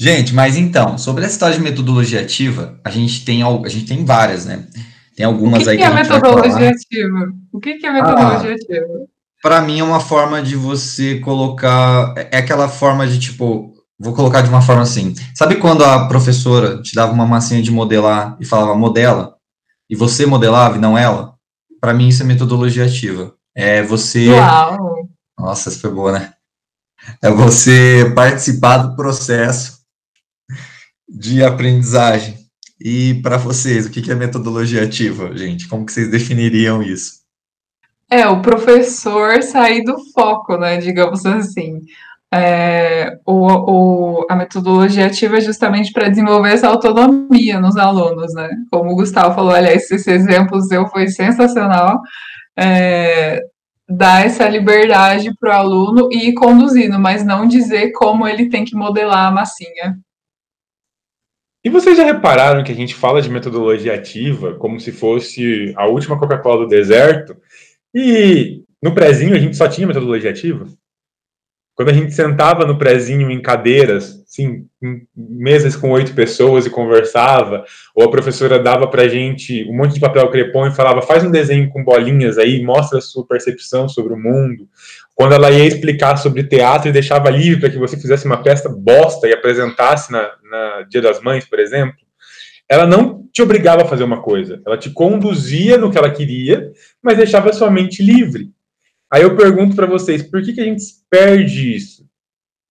Gente, 0.00 0.34
mas 0.34 0.56
então, 0.56 0.96
sobre 0.96 1.26
a 1.26 1.28
história 1.28 1.54
de 1.54 1.62
metodologia 1.62 2.22
ativa, 2.22 2.80
a 2.82 2.88
gente 2.88 3.22
tem, 3.22 3.42
a 3.42 3.68
gente 3.68 3.84
tem 3.84 4.02
várias, 4.02 4.46
né? 4.46 4.66
Tem 5.14 5.26
algumas 5.26 5.68
aí 5.68 5.76
que, 5.76 5.82
que 5.82 5.90
é 5.90 5.94
metodologia 5.94 6.70
ativa? 6.70 7.32
O 7.52 7.60
que, 7.60 7.74
que 7.74 7.86
é 7.86 7.92
metodologia 7.92 8.52
ah, 8.52 8.54
ativa? 8.54 8.86
Para 9.42 9.60
mim 9.60 9.78
é 9.78 9.84
uma 9.84 10.00
forma 10.00 10.40
de 10.40 10.56
você 10.56 11.18
colocar, 11.18 12.14
é 12.16 12.38
aquela 12.38 12.66
forma 12.66 13.06
de 13.06 13.18
tipo, 13.18 13.74
vou 13.98 14.14
colocar 14.14 14.40
de 14.40 14.48
uma 14.48 14.62
forma 14.62 14.80
assim. 14.80 15.14
Sabe 15.34 15.56
quando 15.56 15.84
a 15.84 16.08
professora 16.08 16.80
te 16.80 16.94
dava 16.94 17.12
uma 17.12 17.26
massinha 17.26 17.60
de 17.60 17.70
modelar 17.70 18.38
e 18.40 18.46
falava 18.46 18.74
modela, 18.74 19.34
e 19.90 19.94
você 19.94 20.24
modelava 20.24 20.78
e 20.78 20.80
não 20.80 20.96
ela? 20.96 21.34
Para 21.78 21.92
mim 21.92 22.08
isso 22.08 22.22
é 22.22 22.24
metodologia 22.24 22.86
ativa. 22.86 23.34
É 23.54 23.82
você 23.82 24.30
Uau. 24.30 25.10
Nossa, 25.38 25.68
isso 25.68 25.80
foi 25.80 25.90
boa, 25.90 26.12
né? 26.12 26.32
É 27.20 27.30
você 27.30 28.10
participar 28.14 28.78
do 28.78 28.96
processo 28.96 29.79
de 31.10 31.42
aprendizagem. 31.42 32.36
E 32.80 33.20
para 33.22 33.36
vocês, 33.36 33.84
o 33.84 33.90
que 33.90 34.10
é 34.10 34.14
metodologia 34.14 34.84
ativa, 34.84 35.36
gente? 35.36 35.68
Como 35.68 35.84
que 35.84 35.92
vocês 35.92 36.10
definiriam 36.10 36.82
isso? 36.82 37.20
É, 38.10 38.26
o 38.26 38.40
professor 38.40 39.42
sair 39.42 39.84
do 39.84 39.98
foco, 40.12 40.56
né, 40.56 40.78
digamos 40.78 41.26
assim. 41.26 41.80
É, 42.32 43.18
o, 43.26 43.46
o, 43.46 44.26
a 44.30 44.36
metodologia 44.36 45.06
ativa 45.06 45.38
é 45.38 45.40
justamente 45.40 45.92
para 45.92 46.08
desenvolver 46.08 46.52
essa 46.52 46.68
autonomia 46.68 47.60
nos 47.60 47.76
alunos, 47.76 48.32
né? 48.34 48.48
Como 48.70 48.92
o 48.92 48.96
Gustavo 48.96 49.34
falou, 49.34 49.52
aliás, 49.52 49.90
esse 49.90 50.10
exemplo 50.10 50.60
seu 50.62 50.86
foi 50.88 51.08
sensacional. 51.08 52.00
É, 52.56 53.40
dar 53.88 54.24
essa 54.24 54.48
liberdade 54.48 55.32
para 55.38 55.50
o 55.50 55.52
aluno 55.52 56.08
e 56.12 56.28
ir 56.28 56.34
conduzindo, 56.34 56.98
mas 56.98 57.24
não 57.24 57.46
dizer 57.46 57.90
como 57.92 58.26
ele 58.26 58.48
tem 58.48 58.64
que 58.64 58.76
modelar 58.76 59.26
a 59.26 59.32
massinha. 59.32 59.98
E 61.62 61.68
vocês 61.68 61.96
já 61.96 62.04
repararam 62.04 62.64
que 62.64 62.72
a 62.72 62.74
gente 62.74 62.94
fala 62.94 63.20
de 63.20 63.28
metodologia 63.28 63.94
ativa 63.94 64.54
como 64.54 64.80
se 64.80 64.92
fosse 64.92 65.74
a 65.76 65.86
última 65.86 66.18
Coca-Cola 66.18 66.64
do 66.64 66.68
deserto? 66.68 67.36
E 67.94 68.64
no 68.82 68.94
prezinho 68.94 69.34
a 69.34 69.38
gente 69.38 69.56
só 69.56 69.68
tinha 69.68 69.86
metodologia 69.86 70.30
ativa? 70.30 70.66
Quando 71.80 71.88
a 71.88 71.94
gente 71.94 72.12
sentava 72.12 72.66
no 72.66 72.76
prezinho 72.76 73.30
em 73.30 73.40
cadeiras, 73.40 74.22
assim, 74.28 74.66
em 74.82 75.00
mesas 75.16 75.74
com 75.74 75.90
oito 75.92 76.12
pessoas 76.12 76.66
e 76.66 76.70
conversava, 76.70 77.64
ou 77.94 78.04
a 78.04 78.10
professora 78.10 78.58
dava 78.58 78.86
pra 78.86 79.08
gente 79.08 79.66
um 79.66 79.74
monte 79.74 79.94
de 79.94 80.00
papel 80.00 80.28
crepom 80.30 80.66
e 80.66 80.74
falava, 80.74 81.00
faz 81.00 81.24
um 81.24 81.30
desenho 81.30 81.70
com 81.70 81.82
bolinhas 81.82 82.36
aí, 82.36 82.62
mostra 82.62 82.98
a 82.98 83.00
sua 83.00 83.26
percepção 83.26 83.88
sobre 83.88 84.12
o 84.12 84.18
mundo. 84.18 84.68
Quando 85.14 85.32
ela 85.32 85.50
ia 85.50 85.64
explicar 85.64 86.18
sobre 86.18 86.44
teatro 86.44 86.90
e 86.90 86.92
deixava 86.92 87.30
livre 87.30 87.60
para 87.60 87.70
que 87.70 87.78
você 87.78 87.96
fizesse 87.98 88.26
uma 88.26 88.42
peça 88.42 88.68
bosta 88.68 89.26
e 89.26 89.32
apresentasse 89.32 90.12
na, 90.12 90.30
na 90.50 90.82
Dia 90.82 91.00
das 91.00 91.22
Mães, 91.22 91.46
por 91.46 91.58
exemplo, 91.58 91.96
ela 92.68 92.86
não 92.86 93.24
te 93.32 93.40
obrigava 93.40 93.84
a 93.84 93.88
fazer 93.88 94.04
uma 94.04 94.20
coisa, 94.20 94.60
ela 94.66 94.76
te 94.76 94.90
conduzia 94.90 95.78
no 95.78 95.90
que 95.90 95.96
ela 95.96 96.10
queria, 96.10 96.70
mas 97.02 97.16
deixava 97.16 97.54
sua 97.54 97.70
mente 97.70 98.02
livre. 98.02 98.50
Aí 99.12 99.22
eu 99.22 99.36
pergunto 99.36 99.74
para 99.74 99.86
vocês, 99.86 100.22
por 100.22 100.42
que, 100.42 100.52
que 100.52 100.60
a 100.60 100.64
gente 100.64 100.84
perde 101.10 101.74
isso? 101.74 102.08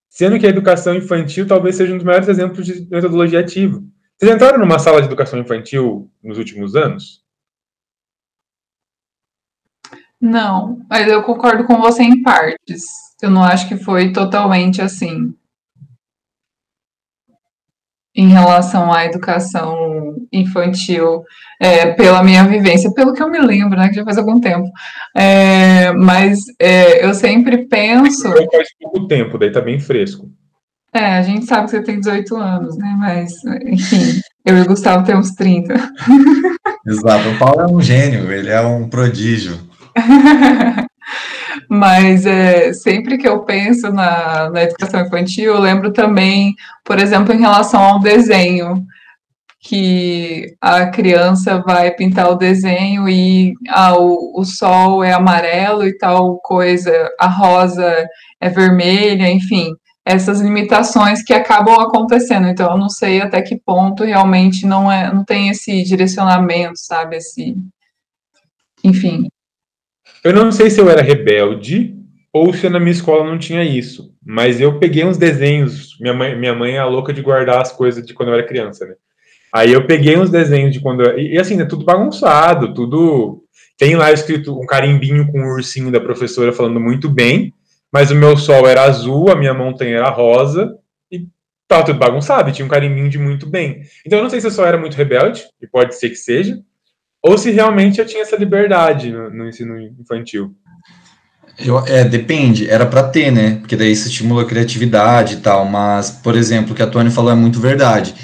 Sendo 0.08 0.38
que 0.38 0.46
a 0.46 0.50
educação 0.50 0.94
infantil 0.94 1.46
talvez 1.46 1.76
seja 1.76 1.92
um 1.92 1.96
dos 1.96 2.04
maiores 2.04 2.28
exemplos 2.28 2.66
de 2.66 2.88
metodologia 2.90 3.40
ativa. 3.40 3.82
Vocês 4.16 4.34
entraram 4.34 4.58
numa 4.58 4.78
sala 4.78 5.00
de 5.00 5.06
educação 5.06 5.38
infantil 5.38 6.10
nos 6.22 6.38
últimos 6.38 6.74
anos? 6.74 7.22
Não, 10.20 10.84
mas 10.88 11.08
eu 11.08 11.22
concordo 11.22 11.64
com 11.64 11.80
você 11.80 12.02
em 12.02 12.22
partes. 12.22 12.82
Eu 13.22 13.30
não 13.30 13.42
acho 13.42 13.68
que 13.68 13.76
foi 13.76 14.12
totalmente 14.12 14.82
assim 14.82 15.34
em 18.14 18.28
relação 18.28 18.92
à 18.92 19.04
educação 19.04 20.16
infantil, 20.32 21.22
é, 21.60 21.92
pela 21.92 22.22
minha 22.22 22.44
vivência, 22.44 22.92
pelo 22.92 23.12
que 23.12 23.22
eu 23.22 23.30
me 23.30 23.38
lembro, 23.38 23.78
né, 23.78 23.88
que 23.88 23.94
já 23.94 24.04
faz 24.04 24.18
algum 24.18 24.40
tempo. 24.40 24.68
É, 25.16 25.92
mas 25.92 26.38
é, 26.58 27.04
eu 27.04 27.14
sempre 27.14 27.66
penso. 27.66 28.28
Faz 28.30 28.68
pouco 28.80 29.06
tempo, 29.06 29.38
daí 29.38 29.52
tá 29.52 29.60
bem 29.60 29.78
fresco. 29.78 30.28
É, 30.92 31.18
a 31.18 31.22
gente 31.22 31.46
sabe 31.46 31.66
que 31.66 31.70
você 31.70 31.82
tem 31.82 32.00
18 32.00 32.36
anos, 32.36 32.76
né? 32.76 32.96
Mas, 32.98 33.32
enfim, 33.64 34.20
eu 34.44 34.58
e 34.58 34.62
o 34.62 34.66
Gustavo 34.66 35.04
temos 35.04 35.30
30. 35.30 35.74
Exato, 36.84 37.28
o 37.28 37.38
Paulo 37.38 37.60
é 37.60 37.66
um 37.68 37.80
gênio, 37.80 38.32
ele 38.32 38.50
é 38.50 38.60
um 38.60 38.88
prodígio. 38.88 39.56
Mas 41.68 42.26
é, 42.26 42.72
sempre 42.72 43.18
que 43.18 43.28
eu 43.28 43.40
penso 43.44 43.92
na, 43.92 44.50
na 44.50 44.62
educação 44.62 45.00
infantil, 45.00 45.54
eu 45.54 45.60
lembro 45.60 45.92
também, 45.92 46.54
por 46.84 46.98
exemplo, 46.98 47.34
em 47.34 47.40
relação 47.40 47.80
ao 47.80 48.00
desenho, 48.00 48.84
que 49.62 50.56
a 50.60 50.86
criança 50.86 51.60
vai 51.60 51.90
pintar 51.90 52.30
o 52.30 52.34
desenho 52.34 53.08
e 53.08 53.52
ah, 53.68 53.96
o, 53.96 54.40
o 54.40 54.44
sol 54.44 55.04
é 55.04 55.12
amarelo 55.12 55.86
e 55.86 55.96
tal 55.98 56.38
coisa, 56.38 56.90
a 57.18 57.26
rosa 57.26 58.08
é 58.40 58.48
vermelha, 58.48 59.30
enfim, 59.30 59.70
essas 60.04 60.40
limitações 60.40 61.22
que 61.22 61.34
acabam 61.34 61.78
acontecendo. 61.78 62.48
Então, 62.48 62.70
eu 62.72 62.78
não 62.78 62.88
sei 62.88 63.20
até 63.20 63.42
que 63.42 63.60
ponto 63.60 64.02
realmente 64.04 64.66
não 64.66 64.90
é, 64.90 65.12
não 65.12 65.24
tem 65.24 65.50
esse 65.50 65.82
direcionamento, 65.84 66.78
sabe, 66.78 67.16
esse, 67.16 67.54
enfim. 68.82 69.28
Eu 70.22 70.34
não 70.34 70.52
sei 70.52 70.68
se 70.68 70.78
eu 70.78 70.90
era 70.90 71.00
rebelde 71.00 71.96
ou 72.32 72.52
se 72.52 72.68
na 72.68 72.78
minha 72.78 72.92
escola 72.92 73.24
não 73.24 73.38
tinha 73.38 73.64
isso, 73.64 74.14
mas 74.24 74.60
eu 74.60 74.78
peguei 74.78 75.04
uns 75.04 75.16
desenhos. 75.16 75.96
Minha 75.98 76.12
mãe, 76.12 76.38
minha 76.38 76.54
mãe 76.54 76.76
é 76.76 76.84
louca 76.84 77.12
de 77.12 77.22
guardar 77.22 77.62
as 77.62 77.72
coisas 77.72 78.04
de 78.04 78.12
quando 78.12 78.28
eu 78.28 78.34
era 78.34 78.46
criança, 78.46 78.86
né? 78.86 78.94
Aí 79.52 79.72
eu 79.72 79.86
peguei 79.86 80.16
uns 80.16 80.30
desenhos 80.30 80.72
de 80.72 80.80
quando 80.80 81.02
eu, 81.02 81.18
e, 81.18 81.38
assim, 81.38 81.60
é 81.60 81.64
tudo 81.64 81.84
bagunçado, 81.84 82.72
tudo 82.72 83.42
tem 83.76 83.96
lá 83.96 84.12
escrito 84.12 84.60
um 84.60 84.66
carimbinho 84.66 85.26
com 85.32 85.40
o 85.40 85.42
um 85.42 85.54
ursinho 85.54 85.90
da 85.90 85.98
professora 85.98 86.52
falando 86.52 86.78
muito 86.78 87.08
bem, 87.08 87.52
mas 87.90 88.10
o 88.10 88.14
meu 88.14 88.36
sol 88.36 88.68
era 88.68 88.82
azul, 88.82 89.30
a 89.30 89.34
minha 89.34 89.54
montanha 89.54 89.96
era 89.96 90.10
rosa 90.10 90.76
e 91.10 91.26
tava 91.66 91.86
tudo 91.86 91.98
bagunçado, 91.98 92.52
tinha 92.52 92.64
um 92.64 92.68
carimbinho 92.68 93.08
de 93.08 93.18
muito 93.18 93.48
bem. 93.48 93.80
Então 94.06 94.18
eu 94.18 94.22
não 94.22 94.30
sei 94.30 94.40
se 94.40 94.46
eu 94.46 94.50
só 94.50 94.66
era 94.66 94.78
muito 94.78 94.94
rebelde, 94.94 95.44
e 95.60 95.66
pode 95.66 95.96
ser 95.96 96.10
que 96.10 96.16
seja, 96.16 96.60
ou 97.22 97.36
se 97.36 97.50
realmente 97.50 98.00
eu 98.00 98.06
tinha 98.06 98.22
essa 98.22 98.36
liberdade 98.36 99.10
no, 99.10 99.30
no 99.30 99.48
ensino 99.48 99.78
infantil. 99.78 100.54
Eu, 101.58 101.78
é, 101.86 102.04
depende, 102.04 102.68
era 102.68 102.86
para 102.86 103.02
ter, 103.02 103.30
né? 103.30 103.56
Porque 103.56 103.76
daí 103.76 103.92
isso 103.92 104.08
estimula 104.08 104.42
a 104.42 104.46
criatividade 104.46 105.34
e 105.34 105.36
tal, 105.38 105.66
mas, 105.66 106.10
por 106.10 106.34
exemplo, 106.34 106.72
o 106.72 106.74
que 106.74 106.82
a 106.82 106.86
Tony 106.86 107.10
falou 107.10 107.30
é 107.30 107.34
muito 107.34 107.60
verdade. 107.60 108.14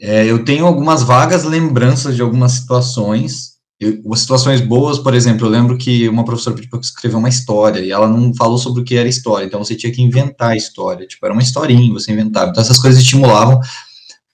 É, 0.00 0.24
eu 0.24 0.44
tenho 0.44 0.66
algumas 0.66 1.02
vagas 1.02 1.44
lembranças 1.44 2.16
de 2.16 2.22
algumas 2.22 2.52
situações, 2.52 3.54
eu, 3.78 4.14
situações 4.16 4.60
boas, 4.60 4.98
por 4.98 5.14
exemplo, 5.14 5.46
eu 5.46 5.50
lembro 5.50 5.76
que 5.76 6.08
uma 6.08 6.24
professora 6.24 6.56
pediu 6.56 6.70
para 6.70 6.80
escrever 6.80 7.16
uma 7.16 7.28
história, 7.28 7.80
e 7.80 7.90
ela 7.90 8.08
não 8.08 8.34
falou 8.34 8.56
sobre 8.56 8.80
o 8.80 8.84
que 8.84 8.96
era 8.96 9.08
história, 9.08 9.44
então 9.44 9.62
você 9.62 9.74
tinha 9.74 9.92
que 9.92 10.02
inventar 10.02 10.50
a 10.50 10.56
história, 10.56 11.06
tipo, 11.06 11.24
era 11.24 11.32
uma 11.34 11.42
historinha, 11.42 11.92
você 11.92 12.12
inventava, 12.12 12.50
então 12.50 12.62
essas 12.62 12.78
coisas 12.78 13.00
estimulavam, 13.00 13.60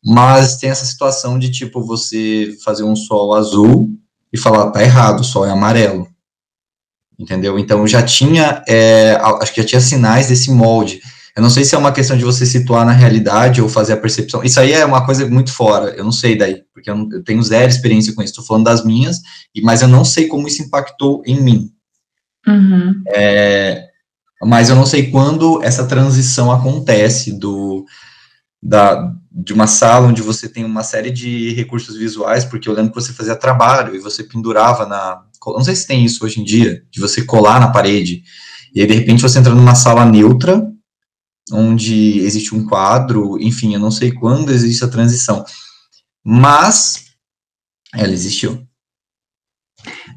mas 0.04 0.56
tem 0.56 0.70
essa 0.70 0.84
situação 0.84 1.38
de, 1.38 1.50
tipo, 1.50 1.82
você 1.82 2.56
fazer 2.64 2.84
um 2.84 2.96
sol 2.96 3.34
azul 3.34 3.90
e 4.32 4.38
falar, 4.38 4.70
tá 4.70 4.82
errado, 4.82 5.20
o 5.20 5.24
sol 5.24 5.44
é 5.44 5.50
amarelo. 5.50 6.08
Entendeu? 7.18 7.58
Então 7.58 7.86
já 7.86 8.02
tinha, 8.02 8.64
é, 8.66 9.18
acho 9.40 9.52
que 9.52 9.60
já 9.60 9.68
tinha 9.68 9.80
sinais 9.80 10.28
desse 10.28 10.50
molde. 10.50 11.00
Eu 11.36 11.42
não 11.42 11.50
sei 11.50 11.64
se 11.64 11.74
é 11.74 11.78
uma 11.78 11.92
questão 11.92 12.16
de 12.16 12.24
você 12.24 12.44
situar 12.44 12.84
na 12.84 12.92
realidade 12.92 13.60
ou 13.60 13.68
fazer 13.68 13.92
a 13.92 13.96
percepção. 13.96 14.42
Isso 14.42 14.58
aí 14.58 14.72
é 14.72 14.84
uma 14.84 15.04
coisa 15.04 15.28
muito 15.28 15.52
fora, 15.52 15.90
eu 15.90 16.02
não 16.02 16.12
sei 16.12 16.36
daí, 16.36 16.62
porque 16.72 16.90
eu, 16.90 16.96
não, 16.96 17.08
eu 17.12 17.22
tenho 17.22 17.42
zero 17.42 17.68
experiência 17.68 18.14
com 18.14 18.22
isso. 18.22 18.32
Estou 18.32 18.44
falando 18.44 18.64
das 18.64 18.84
minhas, 18.84 19.18
mas 19.62 19.82
eu 19.82 19.88
não 19.88 20.04
sei 20.04 20.26
como 20.26 20.48
isso 20.48 20.62
impactou 20.62 21.22
em 21.26 21.40
mim. 21.40 21.70
Uhum. 22.46 23.02
É, 23.08 23.86
mas 24.42 24.70
eu 24.70 24.76
não 24.76 24.86
sei 24.86 25.10
quando 25.10 25.62
essa 25.62 25.86
transição 25.86 26.50
acontece 26.50 27.38
do, 27.38 27.84
da, 28.62 29.14
de 29.30 29.52
uma 29.52 29.66
sala 29.66 30.08
onde 30.08 30.22
você 30.22 30.48
tem 30.48 30.64
uma 30.64 30.82
série 30.82 31.10
de 31.10 31.52
recursos 31.52 31.96
visuais, 31.96 32.44
porque 32.44 32.68
eu 32.68 32.72
lembro 32.72 32.92
que 32.92 33.00
você 33.00 33.12
fazia 33.12 33.36
trabalho 33.36 33.94
e 33.94 34.00
você 34.00 34.24
pendurava 34.24 34.86
na. 34.86 35.22
Não 35.46 35.64
sei 35.64 35.76
se 35.76 35.86
tem 35.86 36.04
isso 36.04 36.24
hoje 36.24 36.40
em 36.40 36.44
dia, 36.44 36.82
de 36.90 37.00
você 37.00 37.24
colar 37.24 37.60
na 37.60 37.70
parede, 37.70 38.22
e 38.74 38.80
aí 38.80 38.86
de 38.86 38.94
repente 38.94 39.22
você 39.22 39.38
entra 39.38 39.54
numa 39.54 39.74
sala 39.74 40.04
neutra 40.04 40.68
onde 41.52 42.20
existe 42.20 42.54
um 42.54 42.66
quadro, 42.66 43.38
enfim, 43.40 43.74
eu 43.74 43.80
não 43.80 43.90
sei 43.90 44.12
quando 44.12 44.52
existe 44.52 44.84
a 44.84 44.88
transição, 44.88 45.44
mas 46.24 47.06
ela 47.94 48.12
existiu. 48.12 48.64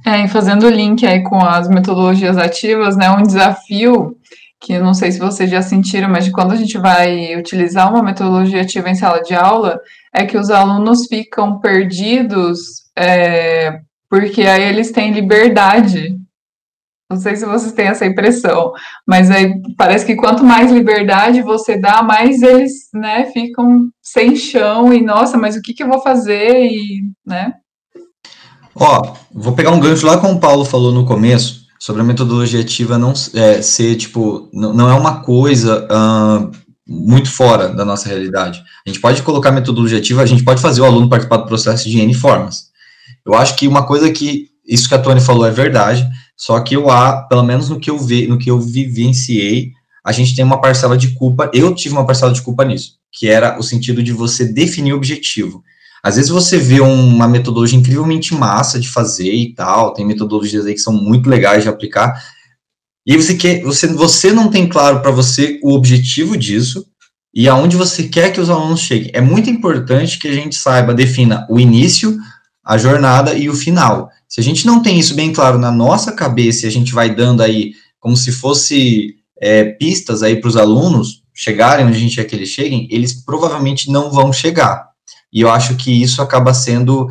É, 0.05 0.25
e 0.25 0.27
fazendo 0.27 0.65
o 0.65 0.69
link 0.69 1.05
aí 1.05 1.23
com 1.23 1.39
as 1.39 1.69
metodologias 1.69 2.37
ativas, 2.37 2.97
né, 2.97 3.09
um 3.09 3.23
desafio 3.23 4.17
que 4.63 4.79
não 4.79 4.93
sei 4.93 5.11
se 5.11 5.19
vocês 5.19 5.51
já 5.51 5.61
sentiram, 5.61 6.07
mas 6.07 6.23
de 6.23 6.31
quando 6.31 6.53
a 6.53 6.55
gente 6.55 6.77
vai 6.77 7.35
utilizar 7.35 7.91
uma 7.91 8.01
metodologia 8.01 8.61
ativa 8.61 8.89
em 8.89 8.95
sala 8.95 9.21
de 9.21 9.35
aula, 9.35 9.77
é 10.15 10.25
que 10.25 10.37
os 10.37 10.49
alunos 10.49 11.05
ficam 11.05 11.59
perdidos, 11.59 12.85
é, 12.97 13.81
porque 14.09 14.43
aí 14.43 14.63
eles 14.63 14.89
têm 14.89 15.11
liberdade. 15.11 16.17
Não 17.11 17.19
sei 17.19 17.35
se 17.35 17.45
vocês 17.45 17.73
têm 17.73 17.87
essa 17.87 18.05
impressão, 18.05 18.71
mas 19.05 19.29
aí 19.29 19.53
parece 19.77 20.05
que 20.05 20.15
quanto 20.15 20.45
mais 20.45 20.71
liberdade 20.71 21.41
você 21.41 21.77
dá, 21.77 22.01
mais 22.01 22.41
eles, 22.41 22.87
né, 22.93 23.25
ficam 23.33 23.89
sem 24.01 24.33
chão 24.37 24.93
e 24.93 25.03
nossa, 25.03 25.37
mas 25.37 25.57
o 25.57 25.61
que, 25.61 25.73
que 25.73 25.83
eu 25.83 25.89
vou 25.89 26.01
fazer 26.01 26.63
e, 26.63 27.01
né? 27.25 27.53
Ó, 28.73 29.13
vou 29.29 29.53
pegar 29.53 29.71
um 29.71 29.79
gancho 29.79 30.07
lá 30.07 30.17
como 30.17 30.35
o 30.35 30.39
Paulo 30.39 30.63
falou 30.63 30.93
no 30.93 31.05
começo 31.05 31.62
sobre 31.83 32.01
a 32.01 32.05
metodologia 32.05 32.61
ativa 32.61 32.97
não 32.97 33.11
é, 33.33 33.61
ser, 33.61 33.97
tipo, 33.97 34.49
não, 34.53 34.73
não 34.73 34.89
é 34.89 34.93
uma 34.93 35.19
coisa 35.19 35.85
uh, 35.91 36.49
muito 36.87 37.29
fora 37.29 37.73
da 37.73 37.83
nossa 37.83 38.07
realidade. 38.07 38.63
A 38.87 38.89
gente 38.89 39.01
pode 39.01 39.21
colocar 39.21 39.51
metodologia 39.51 39.97
ativa, 39.97 40.21
a 40.21 40.25
gente 40.25 40.45
pode 40.45 40.61
fazer 40.61 40.79
o 40.79 40.85
aluno 40.85 41.09
participar 41.09 41.35
do 41.35 41.45
processo 41.45 41.89
de 41.89 41.99
N 41.99 42.13
formas. 42.13 42.67
Eu 43.25 43.33
acho 43.33 43.57
que 43.57 43.67
uma 43.67 43.85
coisa 43.85 44.09
que, 44.09 44.47
isso 44.65 44.87
que 44.87 44.95
a 44.95 44.97
Tony 44.97 45.19
falou 45.19 45.45
é 45.45 45.51
verdade, 45.51 46.07
só 46.37 46.57
que 46.61 46.73
eu, 46.73 46.89
há, 46.89 47.23
pelo 47.23 47.43
menos 47.43 47.67
no 47.67 47.77
que 47.77 47.89
eu 47.89 47.99
vi, 47.99 48.27
no 48.27 48.37
que 48.37 48.49
eu 48.49 48.61
vivenciei, 48.61 49.71
a 50.05 50.13
gente 50.13 50.37
tem 50.37 50.45
uma 50.45 50.61
parcela 50.61 50.97
de 50.97 51.09
culpa, 51.09 51.51
eu 51.53 51.75
tive 51.75 51.95
uma 51.95 52.05
parcela 52.05 52.31
de 52.31 52.41
culpa 52.41 52.63
nisso, 52.63 52.93
que 53.11 53.27
era 53.27 53.59
o 53.59 53.61
sentido 53.61 54.01
de 54.01 54.13
você 54.13 54.45
definir 54.45 54.93
o 54.93 54.95
objetivo. 54.95 55.61
Às 56.03 56.17
vezes 56.17 56.29
você 56.29 56.57
vê 56.57 56.81
uma 56.81 57.27
metodologia 57.27 57.79
incrivelmente 57.79 58.33
massa 58.33 58.77
de 58.77 58.89
fazer 58.89 59.33
e 59.33 59.53
tal, 59.55 59.93
tem 59.93 60.05
metodologias 60.05 60.65
aí 60.65 60.73
que 60.73 60.81
são 60.81 60.93
muito 60.93 61.29
legais 61.29 61.63
de 61.63 61.69
aplicar, 61.69 62.21
e 63.05 63.17
você 63.17 63.35
quer, 63.35 63.61
você, 63.63 63.87
você 63.87 64.31
não 64.31 64.49
tem 64.49 64.67
claro 64.67 65.01
para 65.01 65.11
você 65.11 65.59
o 65.63 65.73
objetivo 65.73 66.37
disso 66.37 66.85
e 67.33 67.49
aonde 67.49 67.75
você 67.75 68.03
quer 68.03 68.31
que 68.31 68.39
os 68.39 68.49
alunos 68.49 68.81
cheguem. 68.81 69.11
É 69.13 69.19
muito 69.19 69.49
importante 69.49 70.19
que 70.19 70.27
a 70.27 70.33
gente 70.33 70.55
saiba, 70.55 70.93
defina 70.93 71.45
o 71.49 71.59
início, 71.59 72.17
a 72.63 72.77
jornada 72.77 73.33
e 73.33 73.49
o 73.49 73.55
final. 73.55 74.09
Se 74.27 74.39
a 74.39 74.43
gente 74.43 74.65
não 74.65 74.81
tem 74.81 74.97
isso 74.97 75.15
bem 75.15 75.33
claro 75.33 75.57
na 75.57 75.71
nossa 75.71 76.11
cabeça 76.11 76.65
e 76.65 76.69
a 76.69 76.71
gente 76.71 76.93
vai 76.93 77.13
dando 77.13 77.41
aí 77.41 77.73
como 77.99 78.15
se 78.15 78.31
fosse 78.31 79.15
é, 79.41 79.65
pistas 79.65 80.23
aí 80.23 80.39
para 80.39 80.47
os 80.47 80.55
alunos 80.55 81.23
chegarem 81.33 81.85
onde 81.85 81.97
a 81.97 81.99
gente 81.99 82.15
quer 82.15 82.23
que 82.25 82.35
eles 82.35 82.49
cheguem, 82.49 82.87
eles 82.89 83.13
provavelmente 83.13 83.91
não 83.91 84.11
vão 84.11 84.31
chegar. 84.31 84.92
E 85.33 85.41
eu 85.41 85.49
acho 85.49 85.75
que 85.75 86.03
isso 86.03 86.21
acaba 86.21 86.53
sendo 86.53 87.07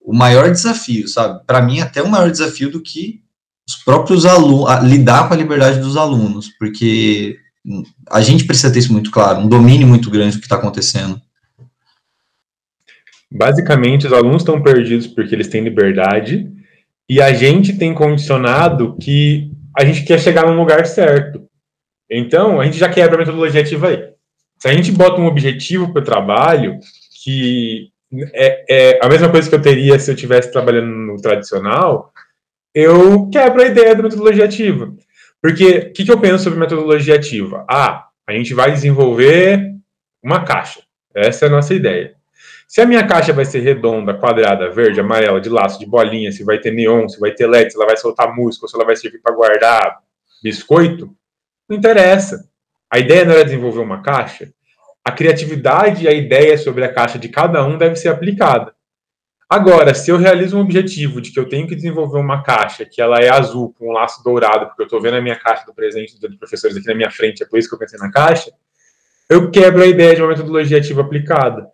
o 0.00 0.14
maior 0.14 0.50
desafio, 0.50 1.08
sabe? 1.08 1.44
Para 1.44 1.60
mim, 1.60 1.80
até 1.80 2.00
o 2.00 2.08
maior 2.08 2.30
desafio 2.30 2.70
do 2.70 2.80
que 2.80 3.20
os 3.68 3.74
próprios 3.74 4.24
alunos, 4.24 4.84
lidar 4.84 5.26
com 5.26 5.34
a 5.34 5.36
liberdade 5.36 5.80
dos 5.80 5.96
alunos, 5.96 6.48
porque 6.58 7.36
a 8.08 8.20
gente 8.20 8.44
precisa 8.44 8.72
ter 8.72 8.78
isso 8.78 8.92
muito 8.92 9.10
claro, 9.10 9.40
um 9.40 9.48
domínio 9.48 9.88
muito 9.88 10.08
grande 10.08 10.36
do 10.36 10.38
que 10.38 10.46
está 10.46 10.54
acontecendo. 10.54 11.20
Basicamente, 13.28 14.06
os 14.06 14.12
alunos 14.12 14.42
estão 14.42 14.62
perdidos 14.62 15.08
porque 15.08 15.34
eles 15.34 15.48
têm 15.48 15.64
liberdade 15.64 16.48
e 17.10 17.20
a 17.20 17.32
gente 17.32 17.76
tem 17.76 17.92
condicionado 17.92 18.96
que 18.98 19.50
a 19.76 19.84
gente 19.84 20.04
quer 20.04 20.20
chegar 20.20 20.46
num 20.46 20.56
lugar 20.56 20.86
certo. 20.86 21.44
Então, 22.08 22.60
a 22.60 22.64
gente 22.64 22.78
já 22.78 22.88
quebra 22.88 23.16
a 23.16 23.18
metodologia 23.18 23.60
ativa 23.60 23.88
aí. 23.88 23.98
Se 24.60 24.68
a 24.68 24.72
gente 24.72 24.92
bota 24.92 25.20
um 25.20 25.26
objetivo 25.26 25.92
para 25.92 26.02
o 26.02 26.04
trabalho, 26.04 26.78
que 27.26 27.90
é, 28.32 28.64
é, 28.68 29.04
a 29.04 29.08
mesma 29.08 29.28
coisa 29.28 29.48
que 29.48 29.54
eu 29.56 29.60
teria 29.60 29.98
se 29.98 30.08
eu 30.08 30.14
estivesse 30.14 30.52
trabalhando 30.52 30.86
no 30.86 31.20
tradicional, 31.20 32.12
eu 32.72 33.28
quebro 33.30 33.62
a 33.62 33.66
ideia 33.66 33.96
da 33.96 34.02
metodologia 34.04 34.44
ativa. 34.44 34.94
Porque 35.42 35.64
o 35.64 35.92
que, 35.92 36.04
que 36.04 36.12
eu 36.12 36.20
penso 36.20 36.44
sobre 36.44 36.60
metodologia 36.60 37.16
ativa? 37.16 37.66
Ah, 37.68 38.06
a 38.28 38.32
gente 38.32 38.54
vai 38.54 38.70
desenvolver 38.70 39.74
uma 40.22 40.44
caixa. 40.44 40.82
Essa 41.12 41.46
é 41.46 41.48
a 41.48 41.50
nossa 41.50 41.74
ideia. 41.74 42.14
Se 42.68 42.80
a 42.80 42.86
minha 42.86 43.04
caixa 43.04 43.32
vai 43.32 43.44
ser 43.44 43.58
redonda, 43.58 44.14
quadrada, 44.14 44.70
verde, 44.70 45.00
amarela, 45.00 45.40
de 45.40 45.48
laço, 45.48 45.80
de 45.80 45.86
bolinha, 45.86 46.30
se 46.30 46.44
vai 46.44 46.60
ter 46.60 46.70
neon, 46.70 47.08
se 47.08 47.18
vai 47.18 47.32
ter 47.32 47.48
LED, 47.48 47.72
se 47.72 47.76
ela 47.76 47.86
vai 47.86 47.96
soltar 47.96 48.32
música, 48.32 48.68
se 48.68 48.76
ela 48.76 48.84
vai 48.84 48.94
servir 48.94 49.18
para 49.18 49.34
guardar 49.34 49.98
biscoito, 50.40 51.12
não 51.68 51.76
interessa. 51.76 52.48
A 52.88 53.00
ideia 53.00 53.24
não 53.24 53.32
era 53.32 53.44
desenvolver 53.44 53.80
uma 53.80 54.00
caixa? 54.00 54.52
A 55.06 55.12
criatividade 55.12 56.04
e 56.04 56.08
a 56.08 56.12
ideia 56.12 56.58
sobre 56.58 56.84
a 56.84 56.92
caixa 56.92 57.16
de 57.16 57.28
cada 57.28 57.64
um 57.64 57.78
deve 57.78 57.94
ser 57.94 58.08
aplicada. 58.08 58.74
Agora, 59.48 59.94
se 59.94 60.10
eu 60.10 60.16
realizo 60.16 60.58
um 60.58 60.60
objetivo 60.60 61.20
de 61.20 61.30
que 61.30 61.38
eu 61.38 61.48
tenho 61.48 61.68
que 61.68 61.76
desenvolver 61.76 62.18
uma 62.18 62.42
caixa 62.42 62.84
que 62.84 63.00
ela 63.00 63.20
é 63.20 63.28
azul 63.28 63.72
com 63.78 63.88
um 63.88 63.92
laço 63.92 64.20
dourado, 64.24 64.66
porque 64.66 64.82
eu 64.82 64.86
estou 64.86 65.00
vendo 65.00 65.14
a 65.14 65.20
minha 65.20 65.38
caixa 65.38 65.64
do 65.64 65.72
presente 65.72 66.18
dos 66.18 66.34
professores 66.34 66.76
aqui 66.76 66.88
na 66.88 66.94
minha 66.96 67.10
frente, 67.12 67.40
é 67.40 67.46
por 67.46 67.56
isso 67.56 67.68
que 67.68 67.76
eu 67.76 67.78
pensei 67.78 68.00
na 68.00 68.10
caixa, 68.10 68.50
eu 69.30 69.48
quebro 69.48 69.80
a 69.80 69.86
ideia 69.86 70.16
de 70.16 70.22
uma 70.22 70.30
metodologia 70.30 70.78
ativa 70.78 71.02
aplicada. 71.02 71.70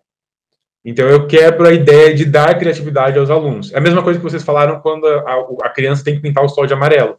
Então, 0.85 1.07
eu 1.07 1.25
quebro 1.25 1.67
a 1.67 1.73
ideia 1.73 2.13
de 2.13 2.25
dar 2.25 2.55
criatividade 2.59 3.17
aos 3.17 3.31
alunos. 3.31 3.73
É 3.73 3.79
a 3.79 3.81
mesma 3.81 4.03
coisa 4.03 4.19
que 4.19 4.23
vocês 4.23 4.43
falaram 4.43 4.79
quando 4.79 5.07
a, 5.07 5.47
a 5.63 5.69
criança 5.69 6.03
tem 6.03 6.13
que 6.13 6.21
pintar 6.21 6.45
o 6.45 6.49
sol 6.49 6.67
de 6.67 6.73
amarelo. 6.73 7.17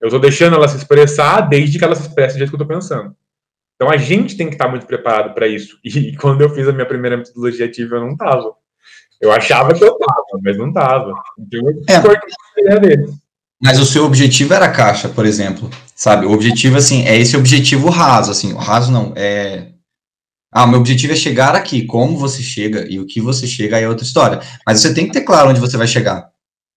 Eu 0.00 0.08
estou 0.08 0.18
deixando 0.18 0.56
ela 0.56 0.66
se 0.66 0.78
expressar 0.78 1.42
desde 1.42 1.78
que 1.78 1.84
ela 1.84 1.94
se 1.94 2.08
expresse 2.08 2.34
do 2.34 2.38
jeito 2.38 2.50
que 2.50 2.56
eu 2.56 2.62
estou 2.64 2.76
pensando. 2.76 3.14
Então 3.78 3.88
a 3.88 3.96
gente 3.96 4.36
tem 4.36 4.48
que 4.48 4.56
estar 4.56 4.68
muito 4.68 4.86
preparado 4.86 5.32
para 5.32 5.46
isso. 5.46 5.78
E 5.84 6.14
quando 6.18 6.40
eu 6.40 6.50
fiz 6.50 6.66
a 6.66 6.72
minha 6.72 6.86
primeira 6.86 7.16
metodologia 7.16 7.66
ativa, 7.66 7.94
eu 7.94 8.00
não 8.00 8.12
estava. 8.12 8.52
Eu 9.20 9.32
achava 9.32 9.72
que 9.72 9.82
eu 9.82 9.92
estava, 9.92 10.24
mas 10.42 10.58
não 10.58 10.68
estava. 10.68 11.12
Então 11.38 11.60
eu 11.60 11.82
é. 11.88 11.96
a 11.96 12.60
ideia 12.60 12.80
dele. 12.80 13.12
Mas 13.60 13.78
o 13.78 13.84
seu 13.84 14.04
objetivo 14.04 14.54
era 14.54 14.66
a 14.66 14.72
caixa, 14.72 15.08
por 15.08 15.24
exemplo, 15.26 15.68
sabe? 15.94 16.26
O 16.26 16.32
objetivo, 16.32 16.76
assim, 16.76 17.04
é 17.06 17.16
esse 17.16 17.36
objetivo 17.36 17.88
raso, 17.88 18.30
assim, 18.30 18.52
o 18.52 18.56
raso 18.56 18.92
não, 18.92 19.12
é... 19.16 19.72
Ah, 20.52 20.64
meu 20.64 20.78
objetivo 20.78 21.12
é 21.12 21.16
chegar 21.16 21.56
aqui, 21.56 21.84
como 21.84 22.16
você 22.16 22.40
chega 22.40 22.86
e 22.88 23.00
o 23.00 23.06
que 23.06 23.20
você 23.20 23.46
chega 23.46 23.76
aí 23.76 23.82
é 23.82 23.88
outra 23.88 24.04
história. 24.04 24.40
Mas 24.64 24.80
você 24.80 24.94
tem 24.94 25.06
que 25.06 25.12
ter 25.12 25.22
claro 25.22 25.50
onde 25.50 25.60
você 25.60 25.76
vai 25.76 25.88
chegar. 25.88 26.30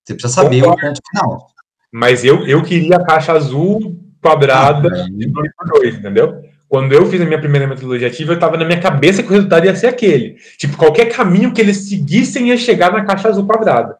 Você 0.03 0.15
precisa 0.15 0.33
saber 0.33 0.63
o 0.63 0.75
ponto 0.75 0.99
final. 1.09 1.47
Mas 1.93 2.25
eu, 2.25 2.45
eu 2.47 2.63
queria 2.63 2.97
a 2.97 3.05
caixa 3.05 3.31
azul 3.31 3.97
quadrada 4.21 5.03
ah, 5.03 5.09
de 5.09 5.27
2 5.27 5.51
por 5.55 5.79
2, 5.79 5.95
entendeu? 5.95 6.41
Quando 6.71 6.93
eu 6.93 7.05
fiz 7.07 7.19
a 7.19 7.25
minha 7.25 7.37
primeira 7.37 7.67
metodologia 7.67 8.07
ativa, 8.07 8.31
eu 8.31 8.35
estava 8.35 8.55
na 8.55 8.63
minha 8.63 8.79
cabeça 8.79 9.21
que 9.21 9.27
o 9.27 9.33
resultado 9.33 9.65
ia 9.65 9.75
ser 9.75 9.87
aquele. 9.87 10.35
Tipo, 10.57 10.77
qualquer 10.77 11.11
caminho 11.11 11.53
que 11.53 11.59
eles 11.59 11.89
seguissem 11.89 12.47
ia 12.47 12.55
chegar 12.55 12.93
na 12.93 13.03
caixa 13.03 13.27
azul 13.27 13.45
quadrada. 13.45 13.97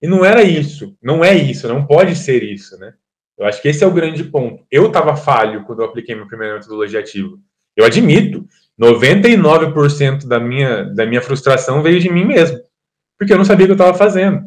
E 0.00 0.06
não 0.06 0.24
era 0.24 0.40
isso. 0.40 0.96
Não 1.02 1.24
é 1.24 1.34
isso. 1.34 1.66
Não 1.66 1.84
pode 1.84 2.14
ser 2.14 2.44
isso, 2.44 2.78
né? 2.78 2.94
Eu 3.36 3.44
acho 3.44 3.60
que 3.60 3.66
esse 3.66 3.82
é 3.82 3.86
o 3.88 3.92
grande 3.92 4.22
ponto. 4.22 4.64
Eu 4.70 4.86
estava 4.86 5.16
falho 5.16 5.64
quando 5.64 5.80
eu 5.82 5.86
apliquei 5.86 6.14
minha 6.14 6.28
primeira 6.28 6.54
metodologia 6.54 7.00
ativa. 7.00 7.36
Eu 7.76 7.84
admito. 7.84 8.46
99% 8.80 10.28
da 10.28 10.38
minha, 10.38 10.84
da 10.84 11.04
minha 11.04 11.20
frustração 11.20 11.82
veio 11.82 11.98
de 11.98 12.12
mim 12.12 12.24
mesmo. 12.24 12.60
Porque 13.18 13.32
eu 13.32 13.38
não 13.38 13.44
sabia 13.44 13.64
o 13.64 13.66
que 13.66 13.72
eu 13.72 13.86
estava 13.86 13.98
fazendo. 13.98 14.40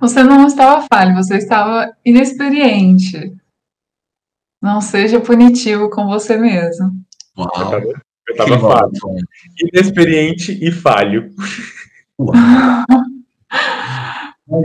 Você 0.00 0.22
não 0.22 0.46
estava 0.46 0.86
falho, 0.90 1.14
você 1.16 1.36
estava 1.36 1.92
inexperiente. 2.02 3.38
Não 4.60 4.80
seja 4.80 5.20
punitivo 5.20 5.88
com 5.88 6.06
você 6.06 6.36
mesmo. 6.36 6.92
Uau. 7.36 7.72
Eu 7.74 7.94
estava 8.30 8.58
falho. 8.58 8.92
Inexperiente 9.58 10.58
e 10.60 10.70
falho. 10.70 11.30
Uau. 12.18 12.34